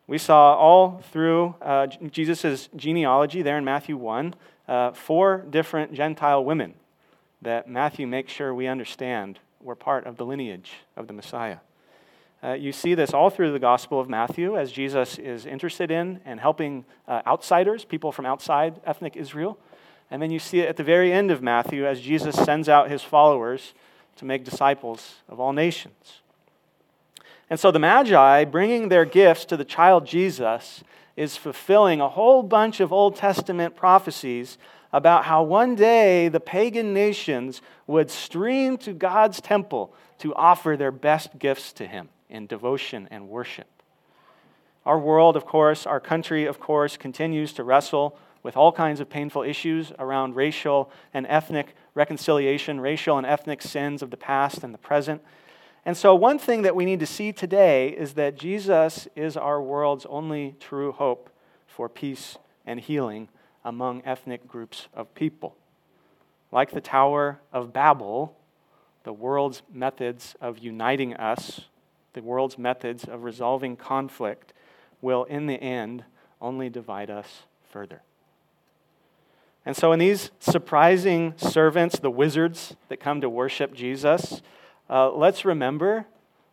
We 0.08 0.18
saw 0.18 0.56
all 0.56 1.03
through 1.12 1.56
uh, 1.62 1.88
Jesus' 1.88 2.70
genealogy 2.75 3.44
there 3.44 3.58
in 3.58 3.63
Matthew 3.63 3.96
1 3.96 4.34
uh, 4.72 4.94
four 4.94 5.46
different 5.50 5.94
Gentile 5.94 6.46
women 6.46 6.74
that 7.42 7.68
Matthew 7.68 8.08
makes 8.08 8.32
sure 8.32 8.54
we 8.54 8.68
understand 8.68 9.38
were 9.60 9.75
part 9.75 10.06
of 10.06 10.16
the 10.16 10.25
lineage 10.25 10.72
of 10.96 11.08
the 11.08 11.13
Messiah. 11.13 11.58
Uh, 12.42 12.54
you 12.54 12.72
see 12.72 12.96
this 12.96 13.13
all 13.13 13.30
through 13.30 13.51
the 13.51 13.60
Gospel 13.60 14.00
of 14.00 14.08
Matthew 14.08 14.58
as 14.58 14.72
Jesus 14.72 15.20
is 15.20 15.46
interested 15.46 15.92
in 15.92 16.22
and 16.24 16.40
helping 16.40 16.86
uh, 17.06 17.22
outsiders, 17.28 17.84
people 17.84 18.13
from 18.13 18.25
outside 18.25 18.80
ethnic 18.86 19.18
Israel. 19.18 19.58
And 20.10 20.22
then 20.22 20.32
you 20.32 20.40
see 20.40 20.62
it 20.62 20.70
at 20.70 20.78
the 20.78 20.86
very 20.86 21.12
end 21.12 21.32
of 21.32 21.44
Matthew 21.44 21.86
as 21.86 22.00
Jesus 22.00 22.36
sends 22.36 22.70
out 22.70 22.90
his 22.90 23.01
followers 23.01 23.74
to 24.16 24.25
make 24.25 24.46
disciples 24.46 25.16
of 25.28 25.38
all 25.38 25.51
nations. 25.51 26.22
And 27.50 27.60
so 27.60 27.72
the 27.72 27.80
Magi, 27.80 28.46
bringing 28.46 28.88
their 28.88 29.04
gifts 29.04 29.44
to 29.46 29.58
the 29.58 29.66
child 29.66 30.08
Jesus, 30.08 30.82
is 31.15 31.38
fulfilling 31.38 32.01
a 32.01 32.10
whole 32.10 32.44
bunch 32.44 32.80
of 32.80 32.94
Old 32.94 33.15
Testament 33.15 33.75
prophecies 33.75 34.58
about 34.94 35.25
how 35.25 35.44
one 35.44 35.75
day 35.75 36.27
the 36.27 36.39
pagan 36.39 36.94
nations 36.94 37.62
would 37.88 38.12
stream 38.12 38.77
to 38.77 38.94
God's 38.94 39.39
temple 39.41 39.94
to 40.20 40.36
offer 40.36 40.75
their 40.77 40.91
best 40.91 41.39
gifts 41.39 41.74
to 41.74 41.88
him 41.88 42.10
in 42.30 42.48
devotion 42.48 43.08
and 43.12 43.30
worship. 43.30 43.68
Our 44.86 45.00
world, 45.00 45.36
of 45.36 45.46
course, 45.46 45.86
our 45.86 46.00
country, 46.00 46.46
of 46.46 46.60
course, 46.60 46.98
continues 46.98 47.53
to 47.53 47.63
wrestle 47.63 48.18
with 48.44 48.58
all 48.58 48.72
kinds 48.72 49.00
of 49.00 49.10
painful 49.10 49.44
issues 49.44 49.91
around 50.00 50.36
racial 50.36 50.91
and 51.13 51.27
ethnic 51.27 51.75
reconciliation, 51.94 52.80
racial 52.80 53.18
and 53.18 53.27
ethnic 53.27 53.62
sins 53.62 54.01
of 54.01 54.10
the 54.10 54.18
past 54.18 54.63
and 54.63 54.74
the 54.74 54.80
present. 54.80 55.22
And 55.86 55.98
so, 55.98 56.14
one 56.14 56.38
thing 56.38 56.62
that 56.62 56.76
we 56.76 56.86
need 56.86 57.00
to 57.00 57.06
see 57.06 57.32
today 57.34 57.90
is 57.90 58.14
that 58.14 58.36
Jesus 58.36 59.08
is 59.16 59.36
our 59.36 59.62
world's 59.62 60.06
only 60.08 60.56
true 60.60 60.92
hope 60.92 61.30
for 61.66 61.90
peace 61.90 62.38
and 62.66 62.80
healing 62.80 63.30
among 63.66 64.04
ethnic 64.06 64.48
groups 64.48 64.88
of 64.94 65.14
people. 65.16 65.56
Like 66.52 66.72
the 66.72 66.82
Tower 66.82 67.40
of 67.52 67.74
Babel, 67.74 68.38
the 69.04 69.14
world's 69.14 69.64
methods 69.74 70.36
of 70.40 70.60
uniting 70.60 71.16
us 71.16 71.62
the 72.14 72.22
world's 72.22 72.58
methods 72.58 73.06
of 73.06 73.24
resolving 73.24 73.76
conflict 73.76 74.54
will, 75.02 75.24
in 75.26 75.48
the 75.48 75.62
end, 75.62 76.04
only 76.42 76.70
divide 76.70 77.10
us 77.10 77.44
further. 77.70 78.02
And 79.66 79.76
so, 79.78 79.92
in 79.92 80.00
these 80.00 80.32
surprising 80.40 81.34
servants, 81.38 82.00
the 82.00 82.12
wizards 82.12 82.76
that 82.90 83.00
come 83.00 83.22
to 83.22 83.30
worship 83.30 83.74
Jesus, 83.74 84.42
uh, 84.91 85.10
let's 85.10 85.45
remember, 85.45 86.05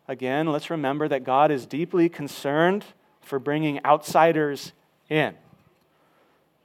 again, 0.07 0.47
let's 0.47 0.69
remember 0.69 1.09
that 1.09 1.25
God 1.25 1.51
is 1.51 1.65
deeply 1.65 2.07
concerned 2.07 2.85
for 3.21 3.37
bringing 3.37 3.83
outsiders 3.83 4.71
in. 5.09 5.35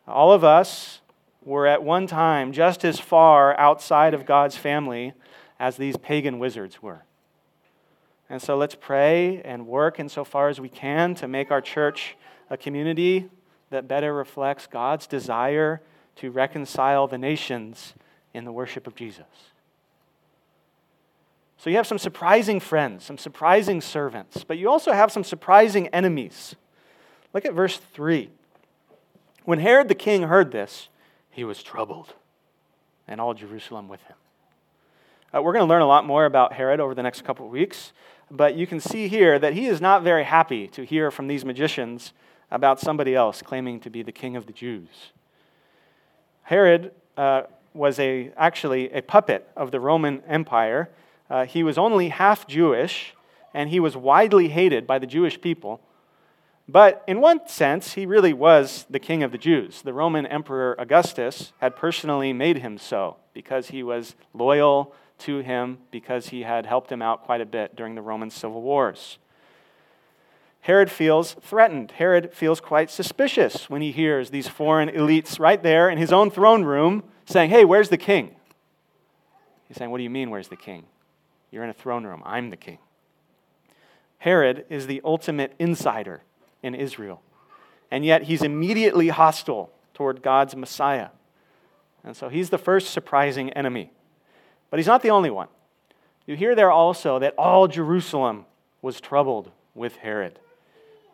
All 0.06 0.30
of 0.30 0.44
us 0.44 1.00
were 1.42 1.66
at 1.66 1.82
one 1.82 2.06
time 2.06 2.52
just 2.52 2.84
as 2.84 3.00
far 3.00 3.58
outside 3.58 4.14
of 4.14 4.24
God's 4.24 4.56
family 4.56 5.14
as 5.58 5.76
these 5.76 5.96
pagan 5.96 6.38
wizards 6.38 6.80
were. 6.80 7.02
And 8.30 8.40
so 8.40 8.56
let's 8.56 8.76
pray 8.76 9.42
and 9.42 9.66
work 9.66 9.98
insofar 9.98 10.48
as 10.48 10.60
we 10.60 10.68
can 10.68 11.16
to 11.16 11.26
make 11.26 11.50
our 11.50 11.60
church 11.60 12.16
a 12.50 12.56
community 12.56 13.28
that 13.70 13.88
better 13.88 14.14
reflects 14.14 14.68
God's 14.68 15.08
desire 15.08 15.82
to 16.16 16.30
reconcile 16.30 17.08
the 17.08 17.18
nations 17.18 17.94
in 18.32 18.44
the 18.44 18.52
worship 18.52 18.86
of 18.86 18.94
Jesus. 18.94 19.26
So 21.56 21.70
you 21.70 21.76
have 21.76 21.86
some 21.86 21.98
surprising 21.98 22.60
friends, 22.60 23.04
some 23.04 23.18
surprising 23.18 23.80
servants, 23.80 24.44
but 24.44 24.58
you 24.58 24.68
also 24.68 24.92
have 24.92 25.10
some 25.10 25.24
surprising 25.24 25.88
enemies. 25.88 26.56
Look 27.32 27.44
at 27.44 27.54
verse 27.54 27.78
3. 27.78 28.30
When 29.44 29.58
Herod 29.58 29.88
the 29.88 29.94
king 29.94 30.24
heard 30.24 30.52
this, 30.52 30.88
he 31.30 31.44
was 31.44 31.62
troubled, 31.62 32.14
and 33.06 33.20
all 33.20 33.34
Jerusalem 33.34 33.88
with 33.88 34.02
him. 34.02 34.16
Uh, 35.34 35.42
we're 35.42 35.52
going 35.52 35.64
to 35.64 35.68
learn 35.68 35.82
a 35.82 35.86
lot 35.86 36.06
more 36.06 36.26
about 36.26 36.52
Herod 36.52 36.80
over 36.80 36.94
the 36.94 37.02
next 37.02 37.24
couple 37.24 37.46
of 37.46 37.52
weeks. 37.52 37.92
But 38.30 38.54
you 38.54 38.66
can 38.66 38.80
see 38.80 39.08
here 39.08 39.38
that 39.38 39.52
he 39.52 39.66
is 39.66 39.80
not 39.80 40.02
very 40.02 40.24
happy 40.24 40.66
to 40.68 40.84
hear 40.84 41.10
from 41.10 41.26
these 41.26 41.44
magicians 41.44 42.12
about 42.50 42.80
somebody 42.80 43.14
else 43.14 43.42
claiming 43.42 43.80
to 43.80 43.90
be 43.90 44.02
the 44.02 44.12
king 44.12 44.36
of 44.36 44.46
the 44.46 44.52
Jews. 44.52 45.12
Herod 46.42 46.92
uh, 47.16 47.42
was 47.72 47.98
a, 47.98 48.32
actually 48.36 48.92
a 48.92 49.02
puppet 49.02 49.48
of 49.56 49.70
the 49.70 49.80
Roman 49.80 50.22
Empire. 50.26 50.90
Uh, 51.28 51.46
he 51.46 51.62
was 51.62 51.78
only 51.78 52.08
half 52.10 52.46
Jewish, 52.46 53.14
and 53.52 53.70
he 53.70 53.80
was 53.80 53.96
widely 53.96 54.48
hated 54.48 54.86
by 54.86 54.98
the 54.98 55.06
Jewish 55.06 55.40
people. 55.40 55.80
But 56.68 57.04
in 57.06 57.20
one 57.20 57.46
sense, 57.46 57.92
he 57.94 58.06
really 58.06 58.32
was 58.32 58.86
the 58.88 58.98
king 58.98 59.22
of 59.22 59.32
the 59.32 59.38
Jews. 59.38 59.82
The 59.82 59.92
Roman 59.92 60.26
Emperor 60.26 60.74
Augustus 60.78 61.52
had 61.58 61.76
personally 61.76 62.32
made 62.32 62.58
him 62.58 62.78
so 62.78 63.16
because 63.34 63.68
he 63.68 63.82
was 63.82 64.14
loyal 64.32 64.94
to 65.18 65.38
him 65.38 65.78
because 65.90 66.28
he 66.28 66.42
had 66.42 66.66
helped 66.66 66.90
him 66.90 67.02
out 67.02 67.24
quite 67.24 67.40
a 67.40 67.46
bit 67.46 67.76
during 67.76 67.94
the 67.94 68.02
Roman 68.02 68.30
civil 68.30 68.62
wars. 68.62 69.18
Herod 70.62 70.90
feels 70.90 71.34
threatened. 71.42 71.90
Herod 71.92 72.32
feels 72.32 72.60
quite 72.60 72.90
suspicious 72.90 73.68
when 73.68 73.82
he 73.82 73.92
hears 73.92 74.30
these 74.30 74.48
foreign 74.48 74.88
elites 74.88 75.38
right 75.38 75.62
there 75.62 75.90
in 75.90 75.98
his 75.98 76.10
own 76.10 76.30
throne 76.30 76.64
room 76.64 77.04
saying, 77.26 77.50
Hey, 77.50 77.66
where's 77.66 77.90
the 77.90 77.98
king? 77.98 78.34
He's 79.68 79.76
saying, 79.76 79.90
What 79.90 79.98
do 79.98 80.04
you 80.04 80.10
mean, 80.10 80.30
where's 80.30 80.48
the 80.48 80.56
king? 80.56 80.86
You're 81.54 81.62
in 81.62 81.70
a 81.70 81.72
throne 81.74 82.04
room. 82.04 82.20
I'm 82.26 82.50
the 82.50 82.56
king. 82.56 82.78
Herod 84.18 84.66
is 84.68 84.88
the 84.88 85.00
ultimate 85.04 85.54
insider 85.60 86.22
in 86.64 86.74
Israel. 86.74 87.22
and 87.92 88.04
yet 88.04 88.24
he's 88.24 88.42
immediately 88.42 89.08
hostile 89.08 89.70
toward 89.92 90.20
God's 90.20 90.56
Messiah. 90.56 91.10
And 92.02 92.16
so 92.16 92.28
he's 92.28 92.50
the 92.50 92.58
first 92.58 92.90
surprising 92.90 93.50
enemy. 93.50 93.92
But 94.68 94.80
he's 94.80 94.88
not 94.88 95.02
the 95.02 95.10
only 95.10 95.30
one. 95.30 95.46
You 96.26 96.34
hear 96.34 96.56
there 96.56 96.72
also 96.72 97.20
that 97.20 97.34
all 97.38 97.68
Jerusalem 97.68 98.46
was 98.82 99.00
troubled 99.00 99.52
with 99.76 99.94
Herod. 99.98 100.40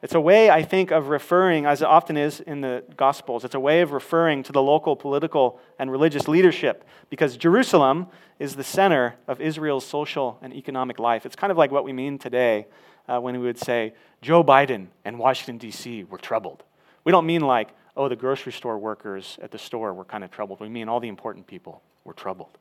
It's 0.03 0.15
a 0.15 0.21
way, 0.21 0.49
I 0.49 0.63
think, 0.63 0.91
of 0.91 1.09
referring, 1.09 1.67
as 1.67 1.83
it 1.83 1.85
often 1.87 2.17
is 2.17 2.41
in 2.41 2.63
the 2.63 2.83
Gospels, 2.97 3.45
it's 3.45 3.55
a 3.55 3.61
way 3.61 3.83
of 3.83 3.93
referring 3.93 4.43
to 4.45 4.53
the 4.53 4.63
local 4.63 4.97
political 4.97 5.61
and 5.79 5.93
religious 5.93 6.27
leadership 6.27 6.85
because 7.11 7.37
Jerusalem 7.37 8.07
is 8.39 8.57
the 8.57 8.65
center 8.65 9.17
of 9.29 9.43
Israel's 9.43 9.87
social 9.87 10.39
and 10.41 10.55
economic 10.55 10.99
life. 10.99 11.27
It's 11.27 11.37
kind 11.37 11.51
of 11.51 11.59
like 11.59 11.71
what 11.71 11.85
we 11.85 11.93
mean 11.93 12.19
today 12.19 12.67
uh, 13.09 13.21
when 13.21 13.39
we 13.39 13.45
would 13.45 13.59
say, 13.59 13.93
Joe 14.23 14.43
Biden 14.43 14.87
and 15.05 15.19
Washington, 15.19 15.59
D.C. 15.59 16.05
were 16.05 16.19
troubled. 16.19 16.63
We 17.05 17.13
don't 17.13 17.27
mean 17.27 17.43
like, 17.43 17.69
oh, 17.97 18.09
the 18.09 18.17
grocery 18.17 18.53
store 18.53 18.79
workers 18.79 19.39
at 19.43 19.51
the 19.51 19.59
store 19.59 19.93
were 19.93 20.05
kind 20.05 20.25
of 20.25 20.31
troubled. 20.31 20.61
We 20.61 20.69
mean 20.71 20.89
all 20.89 21.01
the 21.01 21.09
important 21.09 21.47
people 21.47 21.83
were 22.05 22.15
troubled. 22.15 22.57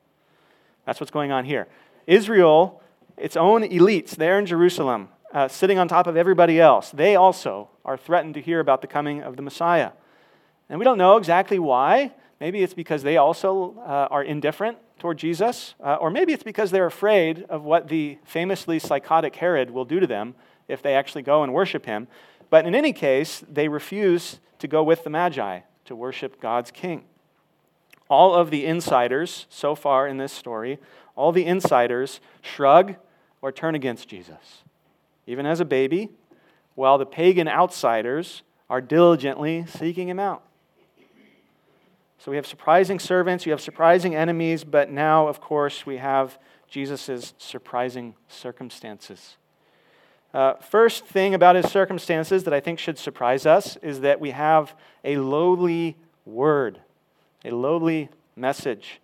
That's 0.84 1.00
what's 1.00 1.10
going 1.10 1.32
on 1.32 1.44
here. 1.44 1.68
Israel, 2.06 2.82
its 3.16 3.36
own 3.36 3.62
elites 3.62 4.10
there 4.10 4.38
in 4.38 4.46
Jerusalem, 4.46 5.08
uh, 5.32 5.48
sitting 5.48 5.78
on 5.78 5.88
top 5.88 6.06
of 6.06 6.16
everybody 6.16 6.60
else, 6.60 6.90
they 6.90 7.16
also 7.16 7.68
are 7.84 7.96
threatened 7.96 8.34
to 8.34 8.40
hear 8.40 8.60
about 8.60 8.80
the 8.80 8.86
coming 8.86 9.22
of 9.22 9.36
the 9.36 9.42
Messiah. 9.42 9.92
And 10.68 10.78
we 10.78 10.84
don't 10.84 10.98
know 10.98 11.16
exactly 11.16 11.58
why. 11.58 12.12
Maybe 12.40 12.62
it's 12.62 12.74
because 12.74 13.02
they 13.02 13.16
also 13.16 13.76
uh, 13.78 14.08
are 14.10 14.22
indifferent 14.22 14.78
toward 14.98 15.18
Jesus, 15.18 15.74
uh, 15.82 15.96
or 15.96 16.10
maybe 16.10 16.32
it's 16.32 16.42
because 16.42 16.70
they're 16.70 16.86
afraid 16.86 17.44
of 17.48 17.62
what 17.62 17.88
the 17.88 18.18
famously 18.24 18.78
psychotic 18.78 19.34
Herod 19.36 19.70
will 19.70 19.84
do 19.84 20.00
to 20.00 20.06
them 20.06 20.34
if 20.68 20.82
they 20.82 20.94
actually 20.94 21.22
go 21.22 21.42
and 21.42 21.52
worship 21.52 21.86
him. 21.86 22.06
But 22.50 22.66
in 22.66 22.74
any 22.74 22.92
case, 22.92 23.42
they 23.50 23.68
refuse 23.68 24.40
to 24.58 24.68
go 24.68 24.82
with 24.82 25.04
the 25.04 25.10
Magi 25.10 25.60
to 25.86 25.96
worship 25.96 26.40
God's 26.40 26.70
king. 26.70 27.04
All 28.08 28.34
of 28.34 28.50
the 28.50 28.66
insiders 28.66 29.46
so 29.48 29.74
far 29.74 30.06
in 30.06 30.16
this 30.16 30.32
story, 30.32 30.78
all 31.16 31.32
the 31.32 31.46
insiders 31.46 32.20
shrug 32.42 32.96
or 33.40 33.52
turn 33.52 33.74
against 33.74 34.08
Jesus 34.08 34.62
even 35.26 35.46
as 35.46 35.60
a 35.60 35.64
baby, 35.64 36.10
while 36.74 36.98
the 36.98 37.06
pagan 37.06 37.48
outsiders 37.48 38.42
are 38.68 38.80
diligently 38.80 39.66
seeking 39.66 40.08
him 40.08 40.18
out. 40.18 40.42
So 42.18 42.30
we 42.30 42.36
have 42.36 42.46
surprising 42.46 42.98
servants, 42.98 43.46
you 43.46 43.52
have 43.52 43.60
surprising 43.60 44.14
enemies, 44.14 44.62
but 44.62 44.90
now, 44.90 45.26
of 45.26 45.40
course, 45.40 45.86
we 45.86 45.96
have 45.96 46.38
Jesus' 46.68 47.34
surprising 47.38 48.14
circumstances. 48.28 49.36
Uh, 50.32 50.54
first 50.54 51.06
thing 51.06 51.34
about 51.34 51.56
his 51.56 51.70
circumstances 51.70 52.44
that 52.44 52.54
I 52.54 52.60
think 52.60 52.78
should 52.78 52.98
surprise 52.98 53.46
us 53.46 53.76
is 53.78 54.00
that 54.00 54.20
we 54.20 54.30
have 54.30 54.76
a 55.02 55.16
lowly 55.16 55.96
word, 56.24 56.80
a 57.44 57.50
lowly 57.50 58.10
message. 58.36 59.00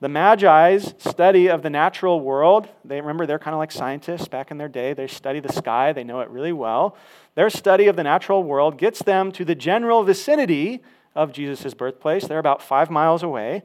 The 0.00 0.08
Magi's 0.08 0.94
study 0.96 1.50
of 1.50 1.62
the 1.62 1.68
natural 1.68 2.20
world, 2.20 2.68
they 2.86 3.02
remember 3.02 3.26
they're 3.26 3.38
kind 3.38 3.52
of 3.54 3.58
like 3.58 3.70
scientists 3.70 4.28
back 4.28 4.50
in 4.50 4.56
their 4.56 4.68
day. 4.68 4.94
They 4.94 5.06
study 5.06 5.40
the 5.40 5.52
sky, 5.52 5.92
they 5.92 6.04
know 6.04 6.20
it 6.20 6.30
really 6.30 6.54
well. 6.54 6.96
Their 7.34 7.50
study 7.50 7.86
of 7.86 7.96
the 7.96 8.02
natural 8.02 8.42
world 8.42 8.78
gets 8.78 9.02
them 9.02 9.30
to 9.32 9.44
the 9.44 9.54
general 9.54 10.02
vicinity 10.02 10.82
of 11.14 11.32
Jesus' 11.32 11.74
birthplace. 11.74 12.26
They're 12.26 12.38
about 12.38 12.62
five 12.62 12.88
miles 12.88 13.22
away. 13.22 13.62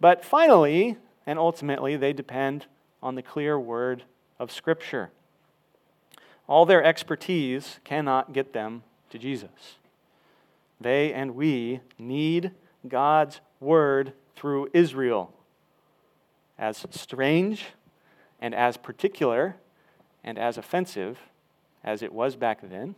But 0.00 0.24
finally, 0.24 0.96
and 1.26 1.40
ultimately, 1.40 1.96
they 1.96 2.12
depend 2.12 2.66
on 3.02 3.16
the 3.16 3.22
clear 3.22 3.58
word 3.58 4.04
of 4.38 4.52
Scripture. 4.52 5.10
All 6.46 6.66
their 6.66 6.84
expertise 6.84 7.80
cannot 7.82 8.32
get 8.32 8.52
them 8.52 8.84
to 9.10 9.18
Jesus. 9.18 9.78
They 10.80 11.12
and 11.12 11.34
we 11.34 11.80
need 11.98 12.52
God's 12.86 13.40
word 13.58 14.12
through 14.36 14.68
Israel 14.72 15.32
as 16.58 16.84
strange 16.90 17.66
and 18.40 18.54
as 18.54 18.76
particular 18.76 19.56
and 20.22 20.38
as 20.38 20.58
offensive 20.58 21.18
as 21.82 22.02
it 22.02 22.12
was 22.12 22.36
back 22.36 22.60
then 22.62 22.94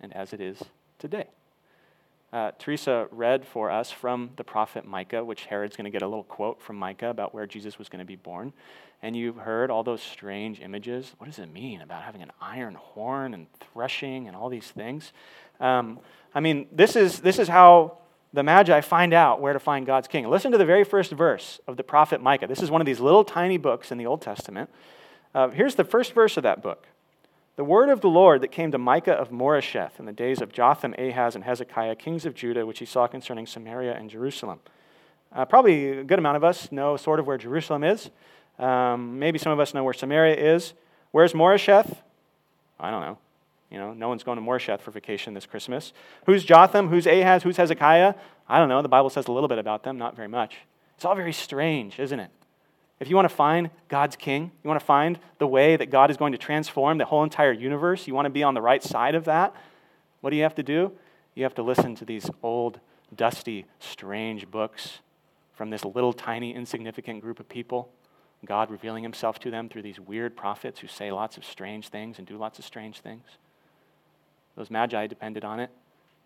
and 0.00 0.14
as 0.14 0.32
it 0.32 0.40
is 0.40 0.62
today. 0.98 1.26
Uh, 2.30 2.50
Teresa 2.58 3.08
read 3.10 3.46
for 3.46 3.70
us 3.70 3.90
from 3.90 4.30
the 4.36 4.44
prophet 4.44 4.86
Micah, 4.86 5.24
which 5.24 5.46
Herod's 5.46 5.76
going 5.76 5.86
to 5.86 5.90
get 5.90 6.02
a 6.02 6.06
little 6.06 6.24
quote 6.24 6.60
from 6.60 6.76
Micah 6.76 7.08
about 7.08 7.32
where 7.32 7.46
Jesus 7.46 7.78
was 7.78 7.88
going 7.88 8.00
to 8.00 8.04
be 8.04 8.16
born. 8.16 8.52
And 9.00 9.16
you've 9.16 9.36
heard 9.36 9.70
all 9.70 9.82
those 9.82 10.02
strange 10.02 10.60
images. 10.60 11.14
What 11.16 11.26
does 11.26 11.38
it 11.38 11.50
mean 11.50 11.80
about 11.80 12.02
having 12.02 12.20
an 12.20 12.32
iron 12.40 12.74
horn 12.74 13.32
and 13.32 13.46
threshing 13.72 14.26
and 14.26 14.36
all 14.36 14.50
these 14.50 14.70
things? 14.70 15.12
Um, 15.58 16.00
I 16.34 16.40
mean, 16.40 16.66
this 16.70 16.96
is, 16.96 17.20
this 17.20 17.38
is 17.38 17.48
how 17.48 17.98
the 18.32 18.42
Magi 18.42 18.80
find 18.82 19.14
out 19.14 19.40
where 19.40 19.52
to 19.52 19.58
find 19.58 19.86
God's 19.86 20.08
king. 20.08 20.28
Listen 20.28 20.52
to 20.52 20.58
the 20.58 20.66
very 20.66 20.84
first 20.84 21.12
verse 21.12 21.60
of 21.66 21.76
the 21.76 21.82
prophet 21.82 22.22
Micah. 22.22 22.46
This 22.46 22.62
is 22.62 22.70
one 22.70 22.80
of 22.80 22.86
these 22.86 23.00
little 23.00 23.24
tiny 23.24 23.56
books 23.56 23.90
in 23.90 23.98
the 23.98 24.06
Old 24.06 24.20
Testament. 24.20 24.70
Uh, 25.34 25.48
here's 25.48 25.74
the 25.74 25.84
first 25.84 26.12
verse 26.12 26.36
of 26.36 26.42
that 26.42 26.62
book. 26.62 26.86
The 27.56 27.64
word 27.64 27.88
of 27.88 28.02
the 28.02 28.08
Lord 28.08 28.42
that 28.42 28.52
came 28.52 28.70
to 28.70 28.78
Micah 28.78 29.14
of 29.14 29.30
Moresheth 29.30 29.98
in 29.98 30.04
the 30.04 30.12
days 30.12 30.40
of 30.40 30.52
Jotham, 30.52 30.94
Ahaz, 30.96 31.34
and 31.34 31.42
Hezekiah, 31.42 31.96
kings 31.96 32.24
of 32.24 32.34
Judah, 32.34 32.64
which 32.64 32.78
he 32.78 32.84
saw 32.84 33.06
concerning 33.06 33.46
Samaria 33.46 33.96
and 33.96 34.08
Jerusalem. 34.08 34.60
Uh, 35.32 35.44
probably 35.44 35.98
a 35.98 36.04
good 36.04 36.18
amount 36.18 36.36
of 36.36 36.44
us 36.44 36.70
know 36.70 36.96
sort 36.96 37.18
of 37.18 37.26
where 37.26 37.36
Jerusalem 37.36 37.82
is. 37.82 38.10
Um, 38.58 39.18
maybe 39.18 39.38
some 39.38 39.52
of 39.52 39.60
us 39.60 39.74
know 39.74 39.84
where 39.84 39.94
Samaria 39.94 40.36
is. 40.36 40.72
Where's 41.10 41.32
Moresheth? 41.32 41.96
I 42.78 42.90
don't 42.90 43.00
know. 43.00 43.18
You 43.70 43.78
know, 43.78 43.92
no 43.92 44.08
one's 44.08 44.22
going 44.22 44.38
to 44.38 44.42
Moresheth 44.44 44.80
for 44.80 44.90
vacation 44.90 45.34
this 45.34 45.46
Christmas. 45.46 45.92
Who's 46.26 46.44
Jotham? 46.44 46.88
Who's 46.88 47.06
Ahaz? 47.06 47.42
Who's 47.42 47.58
Hezekiah? 47.58 48.14
I 48.48 48.58
don't 48.58 48.68
know. 48.68 48.80
The 48.80 48.88
Bible 48.88 49.10
says 49.10 49.28
a 49.28 49.32
little 49.32 49.48
bit 49.48 49.58
about 49.58 49.82
them, 49.82 49.98
not 49.98 50.16
very 50.16 50.28
much. 50.28 50.56
It's 50.96 51.04
all 51.04 51.14
very 51.14 51.32
strange, 51.32 51.98
isn't 51.98 52.18
it? 52.18 52.30
If 52.98 53.08
you 53.08 53.14
want 53.14 53.28
to 53.28 53.34
find 53.34 53.70
God's 53.88 54.16
king, 54.16 54.50
you 54.64 54.68
want 54.68 54.80
to 54.80 54.86
find 54.86 55.18
the 55.38 55.46
way 55.46 55.76
that 55.76 55.90
God 55.90 56.10
is 56.10 56.16
going 56.16 56.32
to 56.32 56.38
transform 56.38 56.98
the 56.98 57.04
whole 57.04 57.22
entire 57.22 57.52
universe, 57.52 58.08
you 58.08 58.14
want 58.14 58.26
to 58.26 58.30
be 58.30 58.42
on 58.42 58.54
the 58.54 58.62
right 58.62 58.82
side 58.82 59.14
of 59.14 59.26
that, 59.26 59.54
what 60.20 60.30
do 60.30 60.36
you 60.36 60.42
have 60.42 60.56
to 60.56 60.62
do? 60.62 60.92
You 61.34 61.44
have 61.44 61.54
to 61.54 61.62
listen 61.62 61.94
to 61.96 62.04
these 62.04 62.28
old, 62.42 62.80
dusty, 63.14 63.66
strange 63.78 64.50
books 64.50 64.98
from 65.52 65.70
this 65.70 65.84
little, 65.84 66.12
tiny, 66.12 66.54
insignificant 66.54 67.20
group 67.20 67.38
of 67.38 67.48
people. 67.48 67.92
God 68.44 68.70
revealing 68.70 69.02
himself 69.04 69.38
to 69.40 69.50
them 69.50 69.68
through 69.68 69.82
these 69.82 70.00
weird 70.00 70.36
prophets 70.36 70.80
who 70.80 70.88
say 70.88 71.12
lots 71.12 71.36
of 71.36 71.44
strange 71.44 71.88
things 71.88 72.18
and 72.18 72.26
do 72.26 72.36
lots 72.36 72.58
of 72.58 72.64
strange 72.64 73.00
things. 73.00 73.24
Those 74.58 74.72
magi 74.72 75.06
depended 75.06 75.44
on 75.44 75.60
it. 75.60 75.70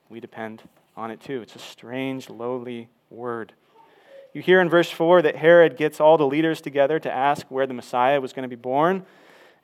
We 0.09 0.19
depend 0.19 0.63
on 0.97 1.11
it 1.11 1.21
too. 1.21 1.43
It's 1.43 1.55
a 1.55 1.59
strange, 1.59 2.31
lowly 2.31 2.89
word. 3.11 3.53
You 4.33 4.41
hear 4.41 4.63
in 4.63 4.71
verse 4.71 4.91
4 4.91 5.21
that 5.21 5.37
Herod 5.37 5.77
gets 5.77 6.01
all 6.01 6.17
the 6.17 6.27
leaders 6.27 6.63
together 6.63 6.99
to 6.99 7.13
ask 7.13 7.45
where 7.51 7.67
the 7.67 7.75
Messiah 7.75 8.23
was 8.23 8.33
going 8.33 8.45
to 8.45 8.49
be 8.49 8.57
born, 8.57 9.05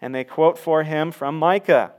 and 0.02 0.14
they 0.14 0.22
quote 0.22 0.58
for 0.58 0.82
him 0.82 1.12
from 1.12 1.38
Micah. 1.38 1.92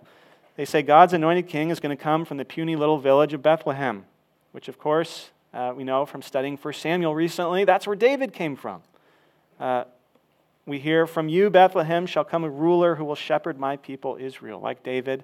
They 0.57 0.65
say 0.65 0.83
God's 0.83 1.13
anointed 1.13 1.47
king 1.47 1.71
is 1.71 1.79
going 1.79 1.97
to 1.97 2.01
come 2.01 2.23
from 2.23 2.37
the 2.37 2.45
puny 2.45 2.75
little 2.75 2.99
village 2.99 3.33
of 3.33 3.41
Bethlehem, 3.41 4.05
which, 4.51 4.67
of 4.67 4.77
course, 4.77 5.31
uh, 5.55 5.73
we 5.75 5.83
know 5.83 6.05
from 6.05 6.21
studying 6.21 6.55
1 6.55 6.73
Samuel 6.75 7.15
recently, 7.15 7.65
that's 7.65 7.87
where 7.87 7.95
David 7.95 8.31
came 8.31 8.55
from. 8.55 8.83
Uh, 9.59 9.85
we 10.67 10.77
hear, 10.77 11.07
From 11.07 11.29
you, 11.29 11.49
Bethlehem, 11.49 12.05
shall 12.05 12.23
come 12.23 12.43
a 12.43 12.49
ruler 12.49 12.93
who 12.93 13.05
will 13.05 13.15
shepherd 13.15 13.57
my 13.57 13.75
people 13.75 14.17
Israel. 14.19 14.59
Like 14.59 14.83
David, 14.83 15.23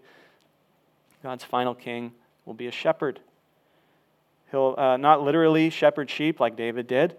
God's 1.26 1.44
final 1.44 1.74
king 1.74 2.12
will 2.46 2.54
be 2.54 2.68
a 2.68 2.72
shepherd. 2.72 3.20
He'll 4.52 4.76
uh, 4.78 4.96
not 4.98 5.24
literally 5.24 5.72
shepherd 5.72 6.08
sheep 6.08 6.40
like 6.40 6.56
David 6.56 6.86
did, 6.86 7.18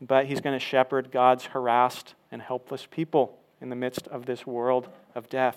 but 0.00 0.26
he's 0.26 0.40
going 0.40 0.56
to 0.56 0.64
shepherd 0.64 1.10
God's 1.10 1.46
harassed 1.46 2.14
and 2.30 2.40
helpless 2.40 2.86
people 2.88 3.36
in 3.60 3.68
the 3.68 3.74
midst 3.74 4.06
of 4.06 4.26
this 4.26 4.46
world 4.46 4.86
of 5.16 5.28
death. 5.28 5.56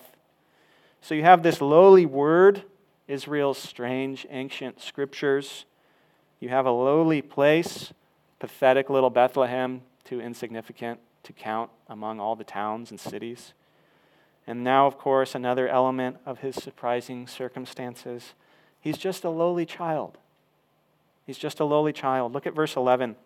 So 1.00 1.14
you 1.14 1.22
have 1.22 1.44
this 1.44 1.60
lowly 1.60 2.04
word, 2.04 2.64
Israel's 3.06 3.58
strange 3.58 4.26
ancient 4.30 4.80
scriptures. 4.80 5.64
You 6.40 6.48
have 6.48 6.66
a 6.66 6.72
lowly 6.72 7.22
place, 7.22 7.92
pathetic 8.40 8.90
little 8.90 9.10
Bethlehem, 9.10 9.82
too 10.02 10.20
insignificant 10.20 10.98
to 11.22 11.32
count 11.32 11.70
among 11.86 12.18
all 12.18 12.34
the 12.34 12.42
towns 12.42 12.90
and 12.90 12.98
cities. 12.98 13.52
And 14.46 14.64
now, 14.64 14.86
of 14.86 14.98
course, 14.98 15.34
another 15.34 15.68
element 15.68 16.16
of 16.26 16.40
his 16.40 16.56
surprising 16.56 17.26
circumstances. 17.26 18.34
He's 18.80 18.98
just 18.98 19.24
a 19.24 19.30
lowly 19.30 19.64
child. 19.64 20.18
He's 21.26 21.38
just 21.38 21.60
a 21.60 21.64
lowly 21.64 21.92
child. 21.92 22.32
Look 22.32 22.46
at 22.46 22.54
verse 22.54 22.76
11. 22.76 23.16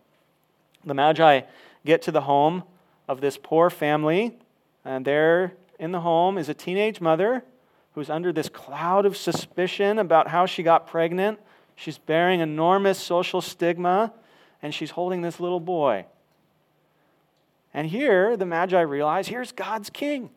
The 0.84 0.94
Magi 0.94 1.40
get 1.84 2.02
to 2.02 2.12
the 2.12 2.22
home 2.22 2.64
of 3.08 3.20
this 3.20 3.38
poor 3.42 3.70
family, 3.70 4.36
and 4.84 5.04
there 5.04 5.54
in 5.78 5.92
the 5.92 6.00
home 6.00 6.36
is 6.36 6.48
a 6.48 6.54
teenage 6.54 7.00
mother 7.00 7.42
who's 7.94 8.10
under 8.10 8.32
this 8.32 8.50
cloud 8.50 9.06
of 9.06 9.16
suspicion 9.16 9.98
about 9.98 10.28
how 10.28 10.44
she 10.44 10.62
got 10.62 10.86
pregnant. 10.86 11.38
She's 11.74 11.96
bearing 11.96 12.40
enormous 12.40 12.98
social 12.98 13.40
stigma, 13.40 14.12
and 14.62 14.74
she's 14.74 14.90
holding 14.90 15.22
this 15.22 15.40
little 15.40 15.60
boy. 15.60 16.04
And 17.72 17.88
here, 17.88 18.36
the 18.36 18.46
Magi 18.46 18.80
realize 18.80 19.28
here's 19.28 19.52
God's 19.52 19.88
king. 19.88 20.30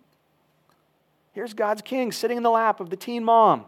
Here's 1.39 1.53
God's 1.53 1.81
king 1.81 2.11
sitting 2.11 2.35
in 2.35 2.43
the 2.43 2.51
lap 2.51 2.81
of 2.81 2.89
the 2.89 2.97
teen 2.97 3.23
mom. 3.23 3.63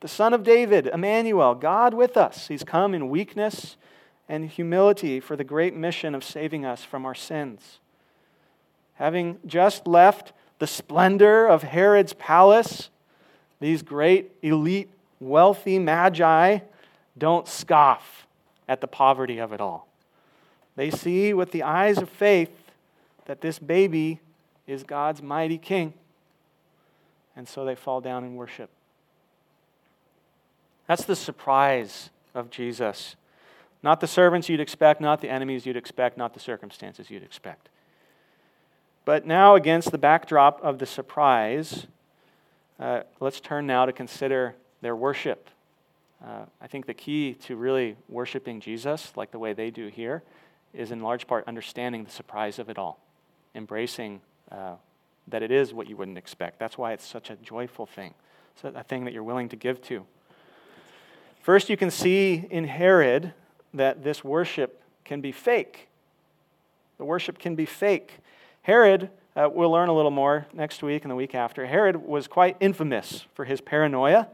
the 0.00 0.08
Son 0.08 0.34
of 0.34 0.42
David, 0.42 0.88
Emmanuel, 0.88 1.54
God 1.54 1.94
with 1.94 2.16
us. 2.16 2.48
He's 2.48 2.64
come 2.64 2.92
in 2.92 3.08
weakness 3.08 3.76
and 4.28 4.50
humility 4.50 5.20
for 5.20 5.36
the 5.36 5.44
great 5.44 5.76
mission 5.76 6.16
of 6.16 6.24
saving 6.24 6.64
us 6.64 6.82
from 6.82 7.06
our 7.06 7.14
sins. 7.14 7.78
Having 8.94 9.38
just 9.46 9.86
left 9.86 10.32
the 10.58 10.66
splendor 10.66 11.46
of 11.46 11.62
Herod's 11.62 12.14
palace, 12.14 12.90
these 13.60 13.82
great, 13.82 14.32
elite, 14.42 14.90
wealthy 15.20 15.78
magi 15.78 16.58
don't 17.16 17.46
scoff 17.46 18.26
at 18.66 18.80
the 18.80 18.88
poverty 18.88 19.38
of 19.38 19.52
it 19.52 19.60
all. 19.60 19.86
They 20.74 20.90
see 20.90 21.32
with 21.32 21.52
the 21.52 21.62
eyes 21.62 21.98
of 21.98 22.08
faith 22.08 22.50
that 23.26 23.40
this 23.40 23.60
baby 23.60 24.18
is 24.66 24.82
God's 24.82 25.22
mighty 25.22 25.58
king. 25.58 25.94
And 27.36 27.48
so 27.48 27.64
they 27.64 27.74
fall 27.74 28.00
down 28.00 28.24
and 28.24 28.36
worship. 28.36 28.70
That's 30.86 31.04
the 31.04 31.16
surprise 31.16 32.10
of 32.34 32.50
Jesus. 32.50 33.16
Not 33.82 34.00
the 34.00 34.06
servants 34.06 34.48
you'd 34.48 34.60
expect, 34.60 35.00
not 35.00 35.20
the 35.20 35.28
enemies 35.28 35.66
you'd 35.66 35.76
expect, 35.76 36.16
not 36.16 36.34
the 36.34 36.40
circumstances 36.40 37.10
you'd 37.10 37.22
expect. 37.22 37.68
But 39.04 39.26
now, 39.26 39.54
against 39.54 39.90
the 39.90 39.98
backdrop 39.98 40.62
of 40.62 40.78
the 40.78 40.86
surprise, 40.86 41.86
uh, 42.80 43.02
let's 43.20 43.40
turn 43.40 43.66
now 43.66 43.84
to 43.84 43.92
consider 43.92 44.54
their 44.80 44.96
worship. 44.96 45.50
Uh, 46.24 46.46
I 46.60 46.66
think 46.66 46.86
the 46.86 46.94
key 46.94 47.34
to 47.42 47.56
really 47.56 47.96
worshiping 48.08 48.60
Jesus, 48.60 49.12
like 49.16 49.30
the 49.30 49.38
way 49.38 49.52
they 49.52 49.70
do 49.70 49.88
here, 49.88 50.22
is 50.72 50.90
in 50.90 51.00
large 51.00 51.26
part 51.26 51.46
understanding 51.46 52.04
the 52.04 52.10
surprise 52.10 52.58
of 52.58 52.70
it 52.70 52.78
all, 52.78 52.98
embracing 53.54 54.22
uh, 54.50 54.74
that 55.28 55.42
it 55.42 55.50
is 55.50 55.72
what 55.72 55.88
you 55.88 55.96
wouldn't 55.96 56.18
expect. 56.18 56.58
That's 56.58 56.76
why 56.76 56.92
it's 56.92 57.06
such 57.06 57.30
a 57.30 57.36
joyful 57.36 57.86
thing, 57.86 58.14
so 58.60 58.72
a 58.74 58.82
thing 58.82 59.04
that 59.04 59.14
you're 59.14 59.22
willing 59.22 59.48
to 59.50 59.56
give 59.56 59.80
to. 59.82 60.04
First, 61.40 61.68
you 61.68 61.76
can 61.76 61.90
see 61.90 62.46
in 62.50 62.64
Herod 62.64 63.34
that 63.72 64.02
this 64.02 64.24
worship 64.24 64.82
can 65.04 65.20
be 65.20 65.32
fake. 65.32 65.88
The 66.98 67.04
worship 67.04 67.38
can 67.38 67.54
be 67.54 67.66
fake. 67.66 68.18
Herod, 68.62 69.10
uh, 69.36 69.50
we'll 69.52 69.70
learn 69.70 69.88
a 69.88 69.94
little 69.94 70.10
more 70.10 70.46
next 70.54 70.82
week 70.82 71.02
and 71.02 71.10
the 71.10 71.16
week 71.16 71.34
after. 71.34 71.66
Herod 71.66 71.96
was 71.96 72.28
quite 72.28 72.56
infamous 72.60 73.26
for 73.34 73.44
his 73.44 73.60
paranoia. 73.60 74.28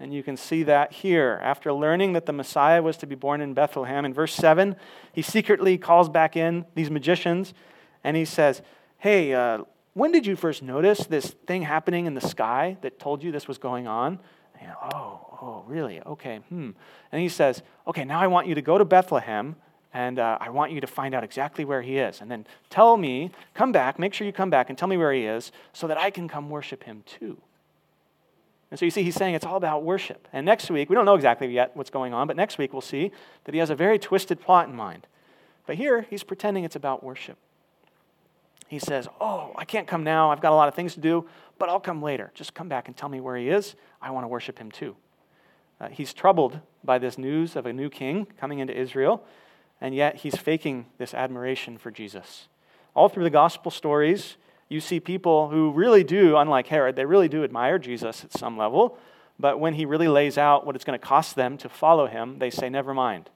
And 0.00 0.12
you 0.12 0.22
can 0.22 0.36
see 0.36 0.64
that 0.64 0.92
here. 0.92 1.40
After 1.42 1.72
learning 1.72 2.14
that 2.14 2.26
the 2.26 2.32
Messiah 2.32 2.82
was 2.82 2.96
to 2.98 3.06
be 3.06 3.14
born 3.14 3.40
in 3.40 3.54
Bethlehem, 3.54 4.04
in 4.04 4.12
verse 4.12 4.34
7, 4.34 4.76
he 5.12 5.22
secretly 5.22 5.78
calls 5.78 6.08
back 6.08 6.36
in 6.36 6.66
these 6.74 6.90
magicians 6.90 7.54
and 8.02 8.16
he 8.16 8.24
says, 8.24 8.60
Hey, 8.98 9.32
uh, 9.32 9.58
when 9.94 10.12
did 10.12 10.26
you 10.26 10.36
first 10.36 10.62
notice 10.62 11.06
this 11.06 11.30
thing 11.46 11.62
happening 11.62 12.06
in 12.06 12.14
the 12.14 12.20
sky 12.20 12.76
that 12.82 12.98
told 12.98 13.22
you 13.22 13.32
this 13.32 13.48
was 13.48 13.58
going 13.58 13.86
on? 13.86 14.18
And, 14.60 14.72
oh, 14.92 15.38
oh, 15.40 15.64
really? 15.66 16.00
Okay, 16.02 16.40
hmm. 16.48 16.70
And 17.12 17.22
he 17.22 17.28
says, 17.28 17.62
Okay, 17.86 18.04
now 18.04 18.20
I 18.20 18.26
want 18.26 18.46
you 18.46 18.54
to 18.54 18.62
go 18.62 18.76
to 18.78 18.84
Bethlehem 18.84 19.56
and 19.92 20.18
uh, 20.18 20.36
I 20.40 20.50
want 20.50 20.72
you 20.72 20.80
to 20.80 20.88
find 20.88 21.14
out 21.14 21.22
exactly 21.22 21.64
where 21.64 21.80
he 21.80 21.98
is. 21.98 22.20
And 22.20 22.28
then 22.28 22.46
tell 22.68 22.96
me, 22.96 23.30
come 23.54 23.70
back, 23.70 23.96
make 23.96 24.12
sure 24.12 24.26
you 24.26 24.32
come 24.32 24.50
back 24.50 24.68
and 24.68 24.76
tell 24.76 24.88
me 24.88 24.96
where 24.96 25.12
he 25.12 25.24
is 25.24 25.52
so 25.72 25.86
that 25.86 25.96
I 25.96 26.10
can 26.10 26.28
come 26.28 26.50
worship 26.50 26.82
him 26.82 27.04
too. 27.06 27.38
And 28.72 28.78
so 28.78 28.84
you 28.84 28.90
see, 28.90 29.04
he's 29.04 29.14
saying 29.14 29.36
it's 29.36 29.46
all 29.46 29.56
about 29.56 29.84
worship. 29.84 30.26
And 30.32 30.44
next 30.44 30.68
week, 30.68 30.90
we 30.90 30.96
don't 30.96 31.04
know 31.04 31.14
exactly 31.14 31.46
yet 31.46 31.76
what's 31.76 31.90
going 31.90 32.12
on, 32.12 32.26
but 32.26 32.36
next 32.36 32.58
week 32.58 32.72
we'll 32.72 32.82
see 32.82 33.12
that 33.44 33.54
he 33.54 33.60
has 33.60 33.70
a 33.70 33.76
very 33.76 34.00
twisted 34.00 34.40
plot 34.40 34.68
in 34.68 34.74
mind. 34.74 35.06
But 35.64 35.76
here, 35.76 36.06
he's 36.10 36.24
pretending 36.24 36.64
it's 36.64 36.74
about 36.74 37.04
worship. 37.04 37.38
He 38.68 38.78
says, 38.78 39.08
Oh, 39.20 39.52
I 39.56 39.64
can't 39.64 39.86
come 39.86 40.04
now. 40.04 40.30
I've 40.30 40.40
got 40.40 40.52
a 40.52 40.56
lot 40.56 40.68
of 40.68 40.74
things 40.74 40.94
to 40.94 41.00
do, 41.00 41.26
but 41.58 41.68
I'll 41.68 41.80
come 41.80 42.02
later. 42.02 42.30
Just 42.34 42.54
come 42.54 42.68
back 42.68 42.88
and 42.88 42.96
tell 42.96 43.08
me 43.08 43.20
where 43.20 43.36
he 43.36 43.48
is. 43.48 43.74
I 44.00 44.10
want 44.10 44.24
to 44.24 44.28
worship 44.28 44.58
him 44.58 44.70
too. 44.70 44.96
Uh, 45.80 45.88
he's 45.88 46.12
troubled 46.12 46.60
by 46.82 46.98
this 46.98 47.18
news 47.18 47.56
of 47.56 47.66
a 47.66 47.72
new 47.72 47.90
king 47.90 48.26
coming 48.38 48.58
into 48.58 48.76
Israel 48.78 49.24
and 49.80 49.94
yet 49.94 50.16
he's 50.16 50.36
faking 50.36 50.86
this 50.98 51.14
admiration 51.14 51.78
for 51.78 51.90
Jesus. 51.90 52.48
All 52.94 53.08
through 53.08 53.24
the 53.24 53.30
gospel 53.30 53.70
stories, 53.70 54.36
you 54.68 54.80
see 54.80 55.00
people 55.00 55.50
who 55.50 55.72
really 55.72 56.04
do, 56.04 56.36
unlike 56.36 56.68
Herod, 56.68 56.96
they 56.96 57.04
really 57.04 57.28
do 57.28 57.44
admire 57.44 57.78
Jesus 57.78 58.24
at 58.24 58.32
some 58.32 58.56
level, 58.56 58.96
but 59.38 59.60
when 59.60 59.74
he 59.74 59.84
really 59.84 60.08
lays 60.08 60.38
out 60.38 60.64
what 60.64 60.76
it's 60.76 60.84
going 60.86 60.98
to 60.98 61.06
cost 61.06 61.34
them 61.36 61.58
to 61.58 61.68
follow 61.68 62.06
him, 62.06 62.38
they 62.38 62.50
say, 62.50 62.70
Never 62.70 62.94
mind. 62.94 63.28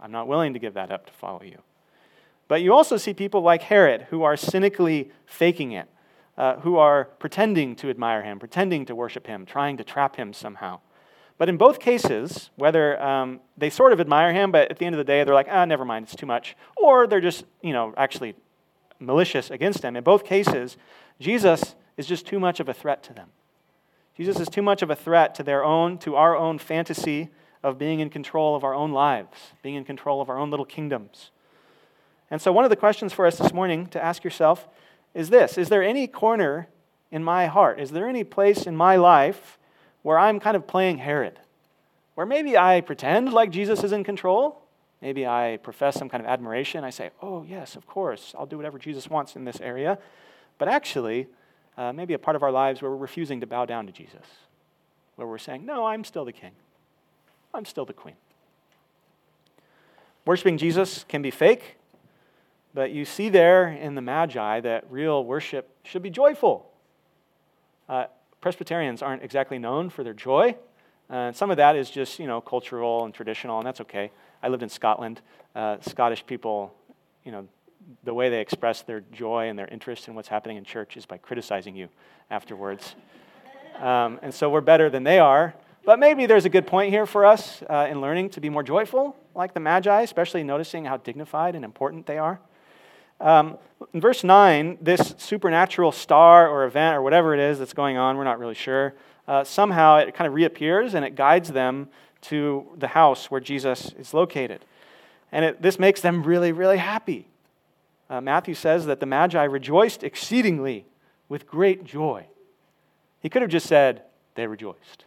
I'm 0.00 0.10
not 0.10 0.26
willing 0.26 0.52
to 0.54 0.58
give 0.58 0.74
that 0.74 0.90
up 0.90 1.06
to 1.06 1.12
follow 1.12 1.42
you. 1.42 1.58
But 2.48 2.62
you 2.62 2.72
also 2.74 2.96
see 2.96 3.14
people 3.14 3.40
like 3.40 3.62
Herod 3.62 4.06
who 4.10 4.22
are 4.22 4.36
cynically 4.36 5.10
faking 5.26 5.72
it, 5.72 5.88
uh, 6.36 6.56
who 6.56 6.76
are 6.76 7.04
pretending 7.04 7.74
to 7.76 7.90
admire 7.90 8.22
him, 8.22 8.38
pretending 8.38 8.84
to 8.86 8.94
worship 8.94 9.26
him, 9.26 9.46
trying 9.46 9.76
to 9.78 9.84
trap 9.84 10.16
him 10.16 10.32
somehow. 10.32 10.80
But 11.36 11.48
in 11.48 11.56
both 11.56 11.80
cases, 11.80 12.50
whether 12.56 13.00
um, 13.02 13.40
they 13.56 13.70
sort 13.70 13.92
of 13.92 14.00
admire 14.00 14.32
him, 14.32 14.52
but 14.52 14.70
at 14.70 14.78
the 14.78 14.86
end 14.86 14.94
of 14.94 14.98
the 14.98 15.04
day, 15.04 15.24
they're 15.24 15.34
like, 15.34 15.48
ah, 15.50 15.64
never 15.64 15.84
mind, 15.84 16.04
it's 16.04 16.14
too 16.14 16.26
much. 16.26 16.56
Or 16.76 17.06
they're 17.06 17.20
just, 17.20 17.44
you 17.60 17.72
know, 17.72 17.92
actually 17.96 18.34
malicious 19.00 19.50
against 19.50 19.82
him. 19.82 19.96
In 19.96 20.04
both 20.04 20.24
cases, 20.24 20.76
Jesus 21.18 21.74
is 21.96 22.06
just 22.06 22.26
too 22.26 22.38
much 22.38 22.60
of 22.60 22.68
a 22.68 22.74
threat 22.74 23.02
to 23.04 23.12
them. 23.12 23.30
Jesus 24.16 24.38
is 24.38 24.48
too 24.48 24.62
much 24.62 24.82
of 24.82 24.90
a 24.90 24.96
threat 24.96 25.34
to 25.36 25.42
their 25.42 25.64
own, 25.64 25.98
to 25.98 26.14
our 26.14 26.36
own 26.36 26.58
fantasy 26.58 27.30
of 27.64 27.78
being 27.78 27.98
in 27.98 28.10
control 28.10 28.54
of 28.54 28.62
our 28.62 28.74
own 28.74 28.92
lives, 28.92 29.52
being 29.62 29.74
in 29.74 29.84
control 29.84 30.20
of 30.20 30.28
our 30.28 30.38
own 30.38 30.50
little 30.50 30.66
kingdoms. 30.66 31.30
And 32.30 32.40
so, 32.40 32.52
one 32.52 32.64
of 32.64 32.70
the 32.70 32.76
questions 32.76 33.12
for 33.12 33.26
us 33.26 33.38
this 33.38 33.52
morning 33.52 33.86
to 33.88 34.02
ask 34.02 34.24
yourself 34.24 34.68
is 35.14 35.30
this 35.30 35.56
Is 35.56 35.68
there 35.68 35.82
any 35.82 36.06
corner 36.06 36.68
in 37.10 37.22
my 37.22 37.46
heart? 37.46 37.80
Is 37.80 37.90
there 37.90 38.08
any 38.08 38.24
place 38.24 38.66
in 38.66 38.76
my 38.76 38.96
life 38.96 39.58
where 40.04 40.18
I'm 40.18 40.38
kind 40.38 40.54
of 40.54 40.66
playing 40.66 40.98
Herod, 40.98 41.40
where 42.14 42.26
maybe 42.26 42.56
I 42.58 42.82
pretend 42.82 43.32
like 43.32 43.50
Jesus 43.50 43.82
is 43.82 43.90
in 43.90 44.04
control. 44.04 44.60
Maybe 45.00 45.26
I 45.26 45.58
profess 45.62 45.96
some 45.96 46.08
kind 46.08 46.22
of 46.22 46.28
admiration. 46.28 46.84
I 46.84 46.90
say, 46.90 47.10
oh, 47.22 47.44
yes, 47.48 47.74
of 47.74 47.86
course, 47.86 48.34
I'll 48.38 48.46
do 48.46 48.56
whatever 48.56 48.78
Jesus 48.78 49.08
wants 49.08 49.34
in 49.34 49.44
this 49.44 49.60
area. 49.60 49.98
But 50.58 50.68
actually, 50.68 51.26
uh, 51.76 51.92
maybe 51.92 52.12
a 52.14 52.18
part 52.18 52.36
of 52.36 52.42
our 52.42 52.52
lives 52.52 52.82
where 52.82 52.90
we're 52.90 52.98
refusing 52.98 53.40
to 53.40 53.46
bow 53.46 53.64
down 53.64 53.86
to 53.86 53.92
Jesus, 53.92 54.26
where 55.16 55.26
we're 55.26 55.38
saying, 55.38 55.64
no, 55.64 55.86
I'm 55.86 56.04
still 56.04 56.24
the 56.26 56.32
king, 56.32 56.52
I'm 57.54 57.64
still 57.64 57.86
the 57.86 57.94
queen. 57.94 58.16
Worshipping 60.26 60.58
Jesus 60.58 61.04
can 61.08 61.22
be 61.22 61.30
fake, 61.30 61.76
but 62.74 62.90
you 62.90 63.04
see 63.04 63.28
there 63.28 63.68
in 63.68 63.94
the 63.94 64.02
Magi 64.02 64.60
that 64.60 64.84
real 64.90 65.24
worship 65.24 65.70
should 65.84 66.02
be 66.02 66.10
joyful. 66.10 66.70
Uh, 67.88 68.06
Presbyterians 68.40 69.00
aren't 69.00 69.22
exactly 69.22 69.58
known 69.58 69.88
for 69.88 70.02
their 70.02 70.12
joy. 70.12 70.56
Uh, 71.08 71.32
some 71.32 71.50
of 71.50 71.56
that 71.56 71.76
is 71.76 71.88
just, 71.88 72.18
you 72.18 72.26
know, 72.26 72.40
cultural 72.40 73.04
and 73.04 73.14
traditional, 73.14 73.58
and 73.58 73.66
that's 73.66 73.80
okay. 73.80 74.10
I 74.42 74.48
lived 74.48 74.62
in 74.62 74.68
Scotland. 74.68 75.20
Uh, 75.54 75.76
Scottish 75.80 76.26
people, 76.26 76.74
you 77.24 77.32
know, 77.32 77.46
the 78.02 78.12
way 78.12 78.28
they 78.28 78.40
express 78.40 78.82
their 78.82 79.02
joy 79.12 79.48
and 79.48 79.58
their 79.58 79.68
interest 79.68 80.08
in 80.08 80.14
what's 80.14 80.28
happening 80.28 80.56
in 80.56 80.64
church 80.64 80.96
is 80.96 81.06
by 81.06 81.18
criticizing 81.18 81.76
you 81.76 81.88
afterwards. 82.30 82.96
Um, 83.78 84.18
and 84.22 84.32
so 84.32 84.48
we're 84.50 84.62
better 84.62 84.90
than 84.90 85.04
they 85.04 85.18
are. 85.18 85.54
But 85.84 85.98
maybe 85.98 86.24
there's 86.24 86.46
a 86.46 86.48
good 86.48 86.66
point 86.66 86.90
here 86.90 87.04
for 87.04 87.26
us 87.26 87.62
uh, 87.68 87.86
in 87.90 88.00
learning 88.00 88.30
to 88.30 88.40
be 88.40 88.48
more 88.48 88.62
joyful, 88.62 89.14
like 89.34 89.52
the 89.52 89.60
Magi, 89.60 90.00
especially 90.00 90.42
noticing 90.42 90.86
how 90.86 90.96
dignified 90.96 91.54
and 91.54 91.64
important 91.64 92.06
they 92.06 92.16
are. 92.16 92.40
Um, 93.20 93.58
in 93.92 94.00
verse 94.00 94.24
9, 94.24 94.78
this 94.80 95.14
supernatural 95.18 95.92
star 95.92 96.48
or 96.48 96.64
event 96.64 96.96
or 96.96 97.02
whatever 97.02 97.34
it 97.34 97.40
is 97.40 97.58
that's 97.58 97.72
going 97.72 97.96
on, 97.96 98.16
we're 98.16 98.24
not 98.24 98.38
really 98.38 98.54
sure, 98.54 98.94
uh, 99.26 99.44
somehow 99.44 99.96
it 99.96 100.14
kind 100.14 100.26
of 100.26 100.34
reappears 100.34 100.94
and 100.94 101.04
it 101.04 101.14
guides 101.14 101.50
them 101.50 101.88
to 102.22 102.66
the 102.76 102.88
house 102.88 103.30
where 103.30 103.40
Jesus 103.40 103.92
is 103.98 104.14
located. 104.14 104.64
And 105.32 105.44
it, 105.44 105.62
this 105.62 105.78
makes 105.78 106.00
them 106.00 106.22
really, 106.22 106.52
really 106.52 106.78
happy. 106.78 107.28
Uh, 108.08 108.20
Matthew 108.20 108.54
says 108.54 108.86
that 108.86 109.00
the 109.00 109.06
Magi 109.06 109.42
rejoiced 109.42 110.02
exceedingly 110.02 110.84
with 111.28 111.46
great 111.46 111.84
joy. 111.84 112.26
He 113.20 113.28
could 113.28 113.42
have 113.42 113.50
just 113.50 113.66
said, 113.66 114.02
they 114.34 114.46
rejoiced. 114.46 115.04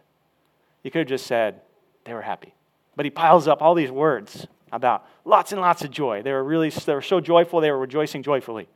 He 0.82 0.90
could 0.90 1.00
have 1.00 1.08
just 1.08 1.26
said, 1.26 1.60
they 2.04 2.14
were 2.14 2.22
happy. 2.22 2.54
But 2.96 3.06
he 3.06 3.10
piles 3.10 3.46
up 3.46 3.62
all 3.62 3.74
these 3.74 3.90
words 3.90 4.46
about 4.72 5.06
lots 5.24 5.52
and 5.52 5.60
lots 5.60 5.82
of 5.82 5.90
joy. 5.90 6.22
They 6.22 6.32
were 6.32 6.44
really 6.44 6.70
they 6.70 6.94
were 6.94 7.02
so 7.02 7.20
joyful, 7.20 7.60
they 7.60 7.70
were 7.70 7.78
rejoicing 7.78 8.22
joyfully 8.22 8.68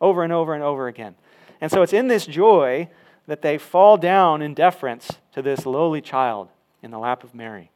over 0.00 0.24
and 0.24 0.32
over 0.32 0.52
and 0.52 0.62
over 0.62 0.88
again. 0.88 1.14
And 1.60 1.70
so 1.70 1.82
it's 1.82 1.92
in 1.92 2.08
this 2.08 2.26
joy 2.26 2.88
that 3.26 3.40
they 3.40 3.56
fall 3.56 3.96
down 3.96 4.42
in 4.42 4.52
deference 4.52 5.12
to 5.32 5.40
this 5.40 5.64
lowly 5.64 6.00
child 6.00 6.48
in 6.82 6.90
the 6.90 6.98
lap 6.98 7.22
of 7.22 7.34
Mary. 7.34 7.70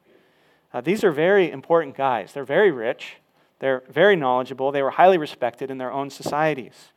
Uh, 0.74 0.80
these 0.80 1.04
are 1.04 1.12
very 1.12 1.50
important 1.50 1.96
guys. 1.96 2.32
They're 2.32 2.44
very 2.44 2.72
rich, 2.72 3.16
they're 3.60 3.84
very 3.88 4.16
knowledgeable, 4.16 4.72
they 4.72 4.82
were 4.82 4.90
highly 4.90 5.18
respected 5.18 5.70
in 5.70 5.78
their 5.78 5.92
own 5.92 6.10
societies. 6.10 6.90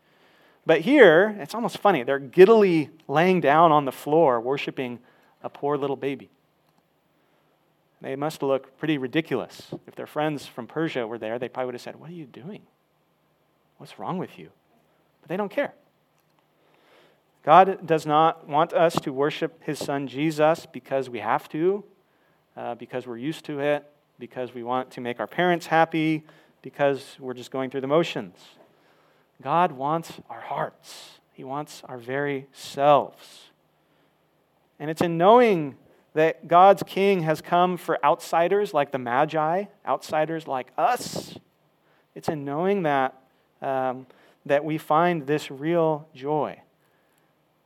But 0.66 0.82
here, 0.82 1.36
it's 1.40 1.56
almost 1.56 1.78
funny. 1.78 2.04
They're 2.04 2.20
giddily 2.20 2.90
laying 3.08 3.40
down 3.40 3.72
on 3.72 3.86
the 3.86 3.92
floor, 3.92 4.42
worshiping 4.42 5.00
a 5.42 5.50
poor 5.50 5.78
little 5.78 5.96
baby. 5.96 6.30
They 8.02 8.16
must 8.16 8.42
look 8.42 8.78
pretty 8.78 8.98
ridiculous. 8.98 9.68
If 9.86 9.96
their 9.96 10.08
friends 10.08 10.46
from 10.46 10.68
Persia 10.68 11.06
were 11.06 11.18
there, 11.18 11.38
they 11.38 11.50
probably 11.50 11.68
would 11.68 11.76
have 11.76 11.82
said, 11.82 11.98
What 11.98 12.10
are 12.10 12.14
you 12.14 12.26
doing? 12.26 12.62
What's 13.78 14.00
wrong 14.00 14.18
with 14.18 14.38
you? 14.40 14.50
But 15.22 15.30
they 15.30 15.38
don't 15.38 15.52
care. 15.52 15.74
God 17.44 17.86
does 17.86 18.06
not 18.06 18.48
want 18.48 18.74
us 18.74 18.94
to 19.02 19.14
worship 19.14 19.64
his 19.64 19.80
son 19.80 20.08
Jesus 20.08 20.66
because 20.66 21.10
we 21.10 21.20
have 21.20 21.48
to, 21.50 21.84
uh, 22.56 22.76
because 22.76 23.08
we're 23.08 23.18
used 23.18 23.46
to 23.46 23.60
it, 23.60 23.86
because 24.20 24.54
we 24.54 24.64
want 24.64 24.92
to 24.92 25.02
make 25.02 25.20
our 25.20 25.28
parents 25.28 25.66
happy, 25.68 26.24
because 26.62 27.16
we're 27.20 27.34
just 27.34 27.52
going 27.52 27.70
through 27.70 27.82
the 27.82 27.88
motions. 27.88 28.36
God 29.42 29.72
wants 29.72 30.14
our 30.30 30.42
hearts, 30.42 31.20
He 31.34 31.44
wants 31.44 31.82
our 31.86 31.98
very 31.98 32.48
selves. 32.52 33.46
And 34.78 34.90
it's 34.90 35.02
in 35.02 35.18
knowing 35.18 35.76
that 36.14 36.48
God's 36.48 36.84
King 36.84 37.24
has 37.24 37.42
come 37.42 37.78
for 37.78 38.04
outsiders 38.04 38.74
like 38.74 38.92
the 38.92 38.98
Magi, 38.98 39.66
outsiders 39.86 40.48
like 40.48 40.72
us. 40.78 41.38
It's 42.16 42.30
in 42.30 42.46
knowing 42.46 42.84
that 42.84 43.16
um, 43.62 44.08
that 44.46 44.64
we 44.64 44.78
find 44.78 45.28
this 45.28 45.52
real 45.52 46.08
joy. 46.16 46.60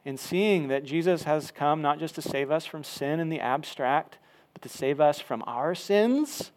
In 0.06 0.18
seeing 0.18 0.68
that 0.68 0.84
Jesus 0.84 1.24
has 1.24 1.52
come 1.52 1.82
not 1.82 2.00
just 2.00 2.16
to 2.16 2.22
save 2.22 2.52
us 2.52 2.66
from 2.66 2.84
sin 2.84 3.20
in 3.20 3.30
the 3.30 3.40
abstract, 3.40 4.18
but 4.54 4.62
to 4.64 4.70
save 4.70 5.00
us 5.00 5.20
from 5.20 5.44
our 5.48 5.74
sins 5.74 6.52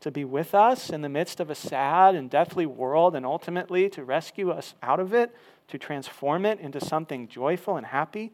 to 0.00 0.10
be 0.10 0.24
with 0.24 0.54
us 0.54 0.90
in 0.90 1.02
the 1.02 1.08
midst 1.08 1.40
of 1.40 1.50
a 1.50 1.54
sad 1.54 2.14
and 2.14 2.30
deathly 2.30 2.66
world, 2.66 3.14
and 3.14 3.24
ultimately 3.26 3.88
to 3.90 4.02
rescue 4.02 4.50
us 4.50 4.74
out 4.82 4.98
of 4.98 5.12
it, 5.12 5.34
to 5.68 5.78
transform 5.78 6.46
it 6.46 6.58
into 6.58 6.80
something 6.80 7.28
joyful 7.28 7.76
and 7.76 7.86
happy. 7.86 8.32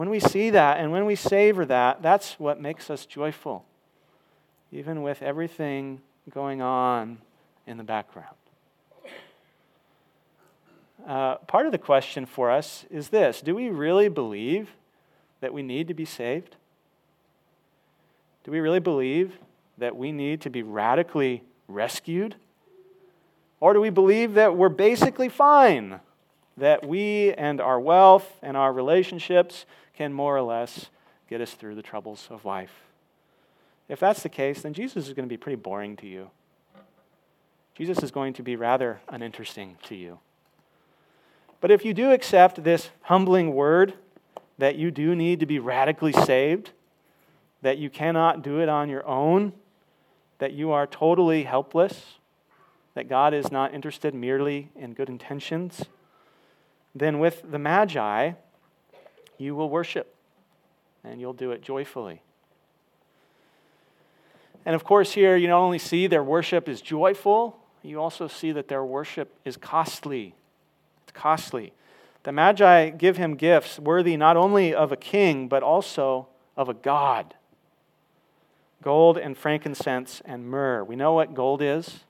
When 0.00 0.08
we 0.08 0.18
see 0.18 0.48
that 0.48 0.80
and 0.80 0.92
when 0.92 1.04
we 1.04 1.14
savor 1.14 1.66
that, 1.66 2.00
that's 2.00 2.40
what 2.40 2.58
makes 2.58 2.88
us 2.88 3.04
joyful, 3.04 3.66
even 4.72 5.02
with 5.02 5.20
everything 5.20 6.00
going 6.32 6.62
on 6.62 7.18
in 7.66 7.76
the 7.76 7.84
background. 7.84 8.34
Uh, 11.06 11.34
part 11.46 11.66
of 11.66 11.72
the 11.72 11.76
question 11.76 12.24
for 12.24 12.50
us 12.50 12.86
is 12.90 13.10
this 13.10 13.42
Do 13.42 13.54
we 13.54 13.68
really 13.68 14.08
believe 14.08 14.70
that 15.42 15.52
we 15.52 15.62
need 15.62 15.86
to 15.88 15.94
be 15.94 16.06
saved? 16.06 16.56
Do 18.44 18.52
we 18.52 18.60
really 18.60 18.80
believe 18.80 19.34
that 19.76 19.94
we 19.96 20.12
need 20.12 20.40
to 20.40 20.48
be 20.48 20.62
radically 20.62 21.42
rescued? 21.68 22.36
Or 23.60 23.74
do 23.74 23.82
we 23.82 23.90
believe 23.90 24.32
that 24.32 24.56
we're 24.56 24.70
basically 24.70 25.28
fine? 25.28 26.00
That 26.56 26.86
we 26.86 27.34
and 27.34 27.60
our 27.60 27.78
wealth 27.78 28.38
and 28.42 28.56
our 28.56 28.72
relationships 28.72 29.66
can 30.00 30.14
more 30.14 30.34
or 30.34 30.40
less 30.40 30.88
get 31.28 31.42
us 31.42 31.52
through 31.52 31.74
the 31.74 31.82
troubles 31.82 32.26
of 32.30 32.46
life? 32.46 32.72
If 33.86 34.00
that's 34.00 34.22
the 34.22 34.30
case, 34.30 34.62
then 34.62 34.72
Jesus 34.72 35.06
is 35.06 35.12
going 35.12 35.28
to 35.28 35.30
be 35.30 35.36
pretty 35.36 35.60
boring 35.60 35.94
to 35.98 36.06
you. 36.06 36.30
Jesus 37.74 38.02
is 38.02 38.10
going 38.10 38.32
to 38.32 38.42
be 38.42 38.56
rather 38.56 39.02
uninteresting 39.10 39.76
to 39.82 39.94
you. 39.94 40.18
But 41.60 41.70
if 41.70 41.84
you 41.84 41.92
do 41.92 42.12
accept 42.12 42.64
this 42.64 42.88
humbling 43.02 43.54
word 43.54 43.92
that 44.56 44.76
you 44.76 44.90
do 44.90 45.14
need 45.14 45.38
to 45.40 45.44
be 45.44 45.58
radically 45.58 46.14
saved, 46.14 46.70
that 47.60 47.76
you 47.76 47.90
cannot 47.90 48.40
do 48.40 48.58
it 48.58 48.70
on 48.70 48.88
your 48.88 49.06
own, 49.06 49.52
that 50.38 50.54
you 50.54 50.70
are 50.70 50.86
totally 50.86 51.42
helpless, 51.42 52.14
that 52.94 53.06
God 53.06 53.34
is 53.34 53.52
not 53.52 53.74
interested 53.74 54.14
merely 54.14 54.70
in 54.74 54.94
good 54.94 55.10
intentions, 55.10 55.84
then 56.94 57.18
with 57.18 57.42
the 57.50 57.58
Magi, 57.58 58.32
you 59.40 59.54
will 59.54 59.70
worship 59.70 60.14
and 61.02 61.20
you'll 61.20 61.32
do 61.32 61.50
it 61.50 61.62
joyfully. 61.62 62.20
And 64.66 64.74
of 64.74 64.84
course, 64.84 65.12
here 65.12 65.36
you 65.36 65.48
not 65.48 65.60
only 65.60 65.78
see 65.78 66.06
their 66.06 66.22
worship 66.22 66.68
is 66.68 66.82
joyful, 66.82 67.58
you 67.82 68.00
also 68.00 68.28
see 68.28 68.52
that 68.52 68.68
their 68.68 68.84
worship 68.84 69.34
is 69.44 69.56
costly. 69.56 70.34
It's 71.04 71.12
costly. 71.12 71.72
The 72.24 72.32
Magi 72.32 72.90
give 72.90 73.16
him 73.16 73.34
gifts 73.34 73.78
worthy 73.78 74.16
not 74.18 74.36
only 74.36 74.74
of 74.74 74.92
a 74.92 74.96
king, 74.96 75.48
but 75.48 75.62
also 75.62 76.28
of 76.56 76.68
a 76.68 76.74
god 76.74 77.34
gold 78.82 79.18
and 79.18 79.36
frankincense 79.36 80.22
and 80.24 80.48
myrrh. 80.48 80.82
We 80.82 80.96
know 80.96 81.12
what 81.12 81.34
gold 81.34 81.60
is. 81.60 82.00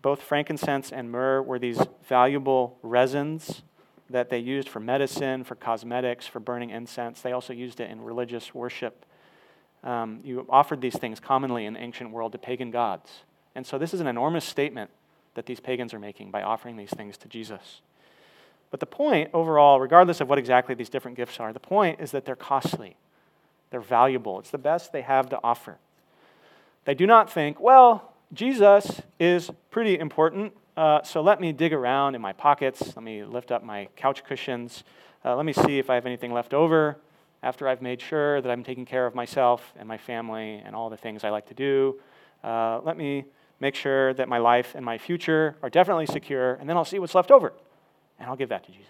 Both 0.00 0.20
frankincense 0.22 0.90
and 0.90 1.10
myrrh 1.10 1.40
were 1.40 1.58
these 1.58 1.80
valuable 2.08 2.78
resins 2.82 3.62
that 4.10 4.30
they 4.30 4.38
used 4.38 4.68
for 4.68 4.80
medicine, 4.80 5.44
for 5.44 5.54
cosmetics, 5.54 6.26
for 6.26 6.40
burning 6.40 6.70
incense. 6.70 7.20
They 7.20 7.32
also 7.32 7.52
used 7.52 7.80
it 7.80 7.90
in 7.90 8.02
religious 8.02 8.54
worship. 8.54 9.04
Um, 9.84 10.20
you 10.22 10.46
offered 10.48 10.80
these 10.80 10.96
things 10.96 11.18
commonly 11.18 11.66
in 11.66 11.74
the 11.74 11.80
ancient 11.80 12.10
world 12.10 12.32
to 12.32 12.38
pagan 12.38 12.70
gods. 12.70 13.10
And 13.54 13.66
so 13.66 13.78
this 13.78 13.92
is 13.92 14.00
an 14.00 14.06
enormous 14.06 14.44
statement 14.44 14.90
that 15.34 15.46
these 15.46 15.60
pagans 15.60 15.94
are 15.94 15.98
making 15.98 16.30
by 16.30 16.42
offering 16.42 16.76
these 16.76 16.90
things 16.90 17.16
to 17.18 17.28
Jesus. 17.28 17.80
But 18.70 18.80
the 18.80 18.86
point 18.86 19.30
overall, 19.34 19.80
regardless 19.80 20.20
of 20.20 20.28
what 20.28 20.38
exactly 20.38 20.74
these 20.74 20.88
different 20.88 21.16
gifts 21.16 21.40
are, 21.40 21.52
the 21.52 21.60
point 21.60 22.00
is 22.00 22.10
that 22.12 22.24
they're 22.24 22.36
costly. 22.36 22.96
They're 23.70 23.80
valuable. 23.80 24.38
It's 24.38 24.50
the 24.50 24.58
best 24.58 24.92
they 24.92 25.02
have 25.02 25.28
to 25.30 25.40
offer. 25.42 25.78
They 26.84 26.94
do 26.94 27.06
not 27.06 27.30
think, 27.30 27.60
well, 27.60 28.12
Jesus 28.32 29.02
is 29.20 29.50
pretty 29.70 29.98
important, 29.98 30.52
uh, 30.76 31.02
so 31.02 31.20
let 31.20 31.40
me 31.40 31.52
dig 31.52 31.72
around 31.72 32.14
in 32.14 32.20
my 32.20 32.32
pockets. 32.32 32.94
Let 32.96 33.02
me 33.02 33.24
lift 33.24 33.52
up 33.52 33.62
my 33.62 33.88
couch 33.96 34.24
cushions. 34.24 34.84
Uh, 35.24 35.36
let 35.36 35.44
me 35.44 35.52
see 35.52 35.78
if 35.78 35.90
I 35.90 35.94
have 35.94 36.06
anything 36.06 36.32
left 36.32 36.54
over 36.54 36.96
after 37.42 37.68
I've 37.68 37.82
made 37.82 38.00
sure 38.00 38.40
that 38.40 38.50
I'm 38.50 38.64
taking 38.64 38.84
care 38.84 39.06
of 39.06 39.14
myself 39.14 39.72
and 39.78 39.86
my 39.86 39.98
family 39.98 40.62
and 40.64 40.74
all 40.74 40.88
the 40.88 40.96
things 40.96 41.24
I 41.24 41.30
like 41.30 41.46
to 41.48 41.54
do. 41.54 42.00
Uh, 42.42 42.80
let 42.84 42.96
me 42.96 43.24
make 43.60 43.74
sure 43.74 44.14
that 44.14 44.28
my 44.28 44.38
life 44.38 44.74
and 44.74 44.84
my 44.84 44.98
future 44.98 45.56
are 45.62 45.70
definitely 45.70 46.06
secure, 46.06 46.54
and 46.54 46.68
then 46.68 46.76
I'll 46.76 46.84
see 46.84 46.98
what's 46.98 47.14
left 47.14 47.30
over, 47.30 47.52
and 48.18 48.28
I'll 48.28 48.36
give 48.36 48.48
that 48.48 48.64
to 48.64 48.72
Jesus. 48.72 48.88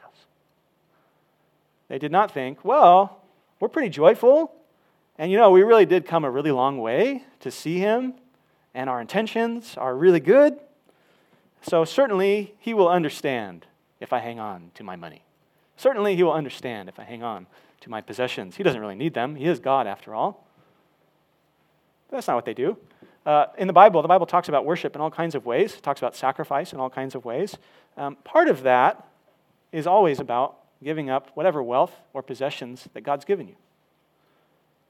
They 1.89 1.99
did 1.99 2.13
not 2.13 2.31
think, 2.31 2.65
well, 2.65 3.21
we're 3.61 3.69
pretty 3.69 3.91
joyful. 3.91 4.55
And 5.19 5.31
you 5.31 5.37
know, 5.37 5.51
we 5.51 5.63
really 5.63 5.85
did 5.85 6.07
come 6.07 6.25
a 6.25 6.31
really 6.31 6.51
long 6.51 6.79
way 6.79 7.23
to 7.41 7.51
see 7.51 7.79
him, 7.79 8.15
and 8.73 8.89
our 8.89 9.01
intentions 9.01 9.77
are 9.77 9.95
really 9.95 10.21
good. 10.21 10.59
So, 11.63 11.85
certainly, 11.85 12.55
he 12.59 12.75
will 12.75 12.89
understand 12.89 13.67
if 14.01 14.13
I 14.13 14.19
hang 14.19 14.41
on 14.41 14.73
to 14.75 14.83
my 14.83 14.97
money. 14.97 15.23
Certainly, 15.77 16.17
he 16.17 16.23
will 16.23 16.33
understand 16.33 16.89
if 16.89 16.99
I 16.99 17.05
hang 17.05 17.23
on 17.23 17.47
to 17.81 17.91
my 17.91 18.01
possessions. 18.01 18.57
He 18.57 18.63
doesn't 18.63 18.81
really 18.81 18.95
need 18.95 19.15
them, 19.15 19.37
he 19.37 19.47
is 19.47 19.61
God 19.61 19.87
after 19.87 20.15
all. 20.15 20.47
But 22.09 22.17
that's 22.17 22.29
not 22.29 22.37
what 22.37 22.45
they 22.45 22.55
do. 22.55 22.77
Uh, 23.25 23.47
in 23.57 23.69
the 23.69 23.73
Bible, 23.73 24.03
the 24.03 24.09
Bible 24.09 24.27
talks 24.27 24.49
about 24.49 24.65
worship 24.65 24.97
in 24.97 25.01
all 25.01 25.11
kinds 25.11 25.35
of 25.35 25.47
ways, 25.47 25.75
it 25.75 25.83
talks 25.83 26.01
about 26.01 26.17
sacrifice 26.17 26.73
in 26.73 26.81
all 26.81 26.91
kinds 26.91 27.15
of 27.15 27.25
ways. 27.25 27.57
Um, 27.97 28.17
part 28.25 28.49
of 28.49 28.65
that 28.65 29.07
is 29.71 29.87
always 29.87 30.19
about 30.19 30.57
giving 30.83 31.09
up 31.09 31.31
whatever 31.35 31.63
wealth 31.63 31.95
or 32.13 32.23
possessions 32.23 32.89
that 32.95 33.03
God's 33.03 33.25
given 33.25 33.47
you. 33.47 33.55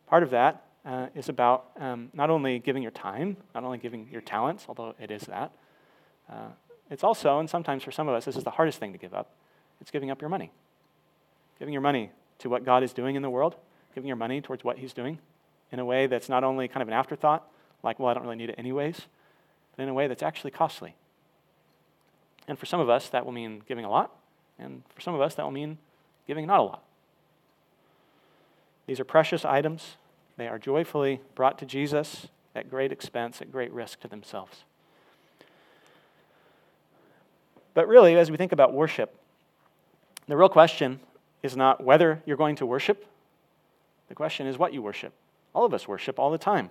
Part 0.07 0.23
of 0.23 0.31
that 0.31 0.65
uh, 0.85 1.09
is 1.15 1.29
about 1.29 1.67
um, 1.79 2.09
not 2.13 2.31
only 2.31 2.59
giving 2.59 2.83
your 2.83 2.93
time, 2.93 3.37
not 3.55 3.65
only 3.65 3.79
giving 3.79 4.09
your 4.11 4.23
talents, 4.23 4.65
although 4.69 4.95
it 4.99 5.11
is 5.11 5.23
that, 5.23 5.53
uh, 6.31 6.49
it's 6.91 7.05
also, 7.05 7.39
and 7.39 7.49
sometimes 7.49 7.83
for 7.83 7.91
some 7.91 8.09
of 8.09 8.15
us, 8.15 8.25
this 8.25 8.37
is 8.37 8.45
the 8.45 8.51
hardest 8.51 8.79
thing 8.79 8.93
to 8.93 8.99
give 8.99 9.15
up, 9.15 9.31
it's 9.81 9.91
giving 9.91 10.11
up 10.11 10.21
your 10.21 10.31
money. 10.31 10.51
Giving 11.59 11.73
your 11.73 11.83
money 11.83 12.11
to 12.39 12.49
what 12.49 12.65
God 12.65 12.83
is 12.83 12.93
doing 12.93 13.17
in 13.17 13.23
the 13.23 13.31
world, 13.31 13.57
giving 13.95 14.09
your 14.09 14.17
money 14.17 14.41
towards 14.41 14.65
what 14.65 14.79
He's 14.79 14.93
doing 14.93 15.19
in 15.71 15.79
a 15.79 15.85
way 15.85 16.07
that's 16.07 16.29
not 16.29 16.45
only 16.45 16.69
kind 16.69 16.83
of 16.83 16.89
an 16.89 16.95
afterthought, 16.95 17.47
like, 17.83 17.99
well, 17.99 18.09
I 18.09 18.15
don't 18.15 18.25
really 18.25 18.37
need 18.37 18.51
it 18.51 18.57
anyways, 18.59 19.03
but 19.77 19.83
in 19.83 19.89
a 19.89 19.95
way 19.95 20.07
that's 20.07 20.23
actually 20.23 20.51
costly. 20.51 20.95
And 22.47 22.59
for 22.59 22.67
some 22.67 22.81
of 22.81 22.91
us, 22.91 23.09
that 23.09 23.25
will 23.25 23.33
mean 23.33 23.63
giving 23.67 23.85
a 23.85 23.91
lot, 23.91 24.13
and 24.59 24.83
for 24.95 25.01
some 25.01 25.15
of 25.15 25.21
us, 25.21 25.35
that 25.37 25.45
will 25.45 25.53
mean 25.53 25.79
giving 26.27 26.47
not 26.47 26.61
a 26.61 26.63
lot. 26.63 26.83
These 28.87 29.01
are 29.01 29.05
precious 29.05 29.45
items 29.45 29.97
they 30.37 30.49
are 30.49 30.59
joyfully 30.59 31.21
brought 31.35 31.59
to 31.59 31.67
Jesus 31.67 32.29
at 32.55 32.71
great 32.71 32.93
expense, 32.93 33.41
at 33.41 33.53
great 33.53 33.73
risk 33.73 34.01
to 34.01 34.09
themselves. 34.09 34.65
But 37.75 37.89
really, 37.89 38.17
as 38.17 38.31
we 38.31 38.37
think 38.37 38.53
about 38.53 38.73
worship, 38.73 39.17
the 40.29 40.37
real 40.37 40.49
question 40.49 41.01
is 41.43 41.57
not 41.57 41.83
whether 41.83 42.23
you're 42.27 42.37
going 42.37 42.57
to 42.57 42.67
worship, 42.67 43.07
the 44.09 44.15
question 44.15 44.47
is 44.47 44.59
what 44.59 44.73
you 44.73 44.83
worship. 44.83 45.13
All 45.55 45.65
of 45.65 45.75
us 45.75 45.89
worship 45.89 46.19
all 46.19 46.31
the 46.31 46.39
time. 46.39 46.71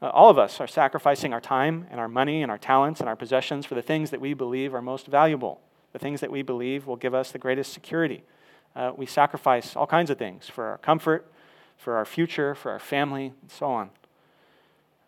Uh, 0.00 0.08
all 0.08 0.30
of 0.30 0.38
us 0.38 0.60
are 0.60 0.66
sacrificing 0.66 1.32
our 1.32 1.40
time 1.40 1.86
and 1.90 2.00
our 2.00 2.08
money 2.08 2.42
and 2.42 2.50
our 2.50 2.58
talents 2.58 3.00
and 3.00 3.08
our 3.08 3.16
possessions 3.16 3.66
for 3.66 3.74
the 3.74 3.82
things 3.82 4.10
that 4.10 4.20
we 4.20 4.34
believe 4.34 4.74
are 4.74 4.82
most 4.82 5.06
valuable, 5.06 5.60
the 5.92 5.98
things 5.98 6.20
that 6.20 6.30
we 6.30 6.42
believe 6.42 6.86
will 6.86 6.96
give 6.96 7.14
us 7.14 7.30
the 7.30 7.38
greatest 7.38 7.72
security. 7.72 8.24
Uh, 8.74 8.92
we 8.96 9.06
sacrifice 9.06 9.76
all 9.76 9.86
kinds 9.86 10.10
of 10.10 10.18
things 10.18 10.48
for 10.48 10.64
our 10.64 10.78
comfort, 10.78 11.30
for 11.76 11.96
our 11.96 12.04
future, 12.04 12.54
for 12.54 12.72
our 12.72 12.78
family, 12.78 13.32
and 13.42 13.50
so 13.50 13.66
on. 13.66 13.90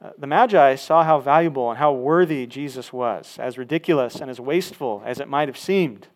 Uh, 0.05 0.11
the 0.19 0.27
Magi 0.27 0.75
saw 0.75 1.03
how 1.03 1.19
valuable 1.19 1.71
and 1.71 1.79
how 1.79 1.90
worthy 1.90 2.47
Jesus 2.47 2.93
was, 2.93 3.38
as 3.38 3.57
ridiculous 3.57 4.17
and 4.17 4.31
as 4.31 4.38
wasteful 4.38 5.03
as 5.07 5.19
it 5.19 5.29
might 5.29 5.49
have 5.49 5.57
seemed. 5.57 6.09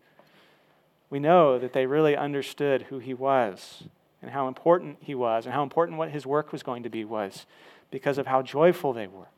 We 1.09 1.19
know 1.19 1.57
that 1.57 1.73
they 1.73 1.87
really 1.87 2.15
understood 2.15 2.83
who 2.83 2.99
he 2.99 3.15
was 3.15 3.85
and 4.21 4.29
how 4.29 4.47
important 4.47 4.97
he 5.01 5.15
was 5.15 5.45
and 5.45 5.55
how 5.55 5.63
important 5.63 5.97
what 5.97 6.11
his 6.11 6.23
work 6.23 6.51
was 6.51 6.61
going 6.61 6.83
to 6.83 6.89
be 6.89 7.03
was 7.03 7.47
because 7.89 8.19
of 8.19 8.27
how 8.27 8.43
joyful 8.43 8.93
they 8.93 9.07
were. 9.07 9.29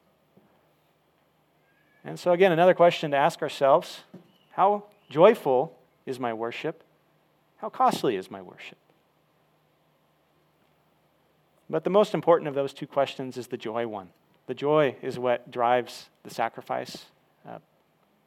And 2.04 2.20
so, 2.20 2.34
again, 2.34 2.52
another 2.52 2.74
question 2.74 3.12
to 3.12 3.18
ask 3.18 3.42
ourselves 3.42 4.02
how 4.52 4.84
joyful 5.10 5.78
is 6.06 6.20
my 6.20 6.34
worship? 6.34 6.84
How 7.60 7.70
costly 7.70 8.18
is 8.18 8.30
my 8.30 8.42
worship? 8.42 8.78
But 11.70 11.86
the 11.86 11.90
most 11.90 12.14
important 12.14 12.50
of 12.50 12.56
those 12.56 12.74
two 12.74 12.88
questions 12.88 13.38
is 13.38 13.48
the 13.48 13.56
joy 13.56 13.88
one. 13.88 14.10
The 14.48 14.54
joy 14.54 14.96
is 15.02 15.18
what 15.18 15.50
drives 15.52 16.10
the 16.24 16.30
sacrifice. 16.30 17.06
Uh, 17.48 17.60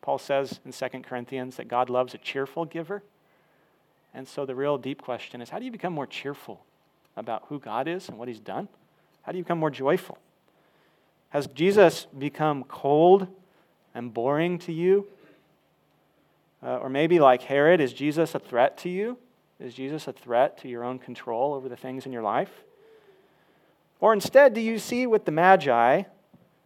Paul 0.00 0.18
says 0.18 0.60
in 0.64 0.72
2 0.72 1.00
Corinthians 1.00 1.56
that 1.56 1.68
God 1.68 1.90
loves 1.90 2.14
a 2.14 2.18
cheerful 2.18 2.64
giver. 2.64 3.02
And 4.12 4.28
so 4.28 4.46
the 4.46 4.54
real 4.54 4.78
deep 4.78 5.02
question 5.02 5.40
is 5.40 5.50
how 5.50 5.58
do 5.58 5.64
you 5.64 5.72
become 5.72 5.92
more 5.92 6.06
cheerful 6.06 6.64
about 7.16 7.44
who 7.48 7.58
God 7.58 7.88
is 7.88 8.08
and 8.08 8.18
what 8.18 8.28
he's 8.28 8.40
done? 8.40 8.68
How 9.22 9.32
do 9.32 9.38
you 9.38 9.44
become 9.44 9.58
more 9.58 9.70
joyful? 9.70 10.18
Has 11.30 11.46
Jesus 11.48 12.06
become 12.16 12.64
cold 12.64 13.26
and 13.94 14.14
boring 14.14 14.58
to 14.60 14.72
you? 14.72 15.06
Uh, 16.62 16.76
or 16.76 16.88
maybe 16.88 17.18
like 17.18 17.42
Herod, 17.42 17.80
is 17.80 17.92
Jesus 17.92 18.34
a 18.34 18.38
threat 18.38 18.78
to 18.78 18.88
you? 18.88 19.18
Is 19.60 19.74
Jesus 19.74 20.08
a 20.08 20.12
threat 20.12 20.58
to 20.58 20.68
your 20.68 20.84
own 20.84 20.98
control 20.98 21.54
over 21.54 21.68
the 21.68 21.76
things 21.76 22.06
in 22.06 22.12
your 22.12 22.22
life? 22.22 22.64
Or 24.00 24.12
instead, 24.12 24.54
do 24.54 24.60
you 24.60 24.78
see 24.78 25.06
with 25.06 25.24
the 25.24 25.32
Magi 25.32 26.02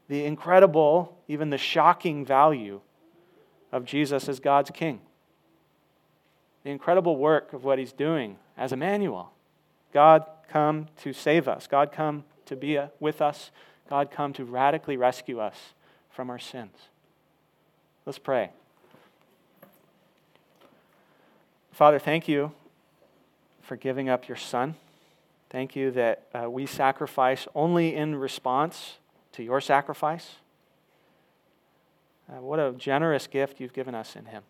the 0.08 0.24
incredible, 0.24 1.16
even 1.28 1.50
the 1.50 1.58
shocking 1.58 2.24
value 2.24 2.80
of 3.70 3.84
Jesus 3.84 4.28
as 4.28 4.40
God's 4.40 4.70
King? 4.70 5.00
The 6.64 6.70
incredible 6.70 7.16
work 7.16 7.52
of 7.52 7.64
what 7.64 7.78
he's 7.78 7.92
doing 7.92 8.36
as 8.56 8.72
Emmanuel. 8.72 9.32
God 9.92 10.24
come 10.48 10.86
to 11.02 11.12
save 11.12 11.46
us, 11.46 11.66
God 11.66 11.92
come 11.92 12.24
to 12.46 12.56
be 12.56 12.78
uh, 12.78 12.88
with 13.00 13.20
us, 13.22 13.50
God 13.88 14.10
come 14.10 14.32
to 14.34 14.44
radically 14.44 14.96
rescue 14.96 15.38
us 15.40 15.74
from 16.10 16.30
our 16.30 16.38
sins. 16.38 16.74
Let's 18.04 18.18
pray. 18.18 18.50
Father, 21.72 21.98
thank 21.98 22.26
you 22.26 22.52
for 23.62 23.76
giving 23.76 24.08
up 24.08 24.26
your 24.26 24.36
Son. 24.36 24.74
Thank 25.50 25.74
you 25.74 25.90
that 25.92 26.26
uh, 26.34 26.50
we 26.50 26.66
sacrifice 26.66 27.48
only 27.54 27.94
in 27.94 28.16
response 28.16 28.98
to 29.32 29.42
your 29.42 29.60
sacrifice. 29.60 30.36
Uh, 32.28 32.42
what 32.42 32.58
a 32.58 32.72
generous 32.76 33.26
gift 33.26 33.58
you've 33.58 33.72
given 33.72 33.94
us 33.94 34.14
in 34.14 34.26
Him. 34.26 34.42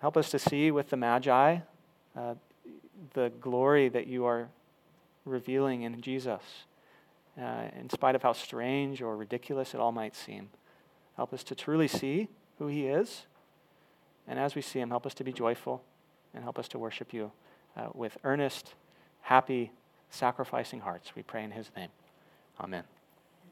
Help 0.00 0.16
us 0.16 0.30
to 0.30 0.38
see 0.38 0.70
with 0.70 0.90
the 0.90 0.96
Magi 0.96 1.58
uh, 2.16 2.34
the 3.14 3.32
glory 3.40 3.88
that 3.88 4.06
you 4.06 4.24
are 4.24 4.48
revealing 5.24 5.82
in 5.82 6.00
Jesus, 6.00 6.42
uh, 7.40 7.64
in 7.76 7.90
spite 7.90 8.14
of 8.14 8.22
how 8.22 8.32
strange 8.32 9.02
or 9.02 9.16
ridiculous 9.16 9.74
it 9.74 9.80
all 9.80 9.90
might 9.90 10.14
seem. 10.14 10.50
Help 11.16 11.32
us 11.32 11.42
to 11.44 11.56
truly 11.56 11.88
see 11.88 12.28
who 12.58 12.68
He 12.68 12.86
is. 12.86 13.26
And 14.28 14.38
as 14.38 14.54
we 14.54 14.62
see 14.62 14.78
Him, 14.78 14.90
help 14.90 15.06
us 15.06 15.14
to 15.14 15.24
be 15.24 15.32
joyful 15.32 15.82
and 16.32 16.44
help 16.44 16.58
us 16.58 16.68
to 16.68 16.78
worship 16.78 17.12
you 17.12 17.32
uh, 17.76 17.88
with 17.92 18.16
earnest 18.22 18.74
happy, 19.24 19.72
sacrificing 20.10 20.80
hearts. 20.80 21.16
We 21.16 21.22
pray 21.22 21.44
in 21.44 21.50
his 21.50 21.70
name. 21.76 21.88
Amen. 22.60 22.84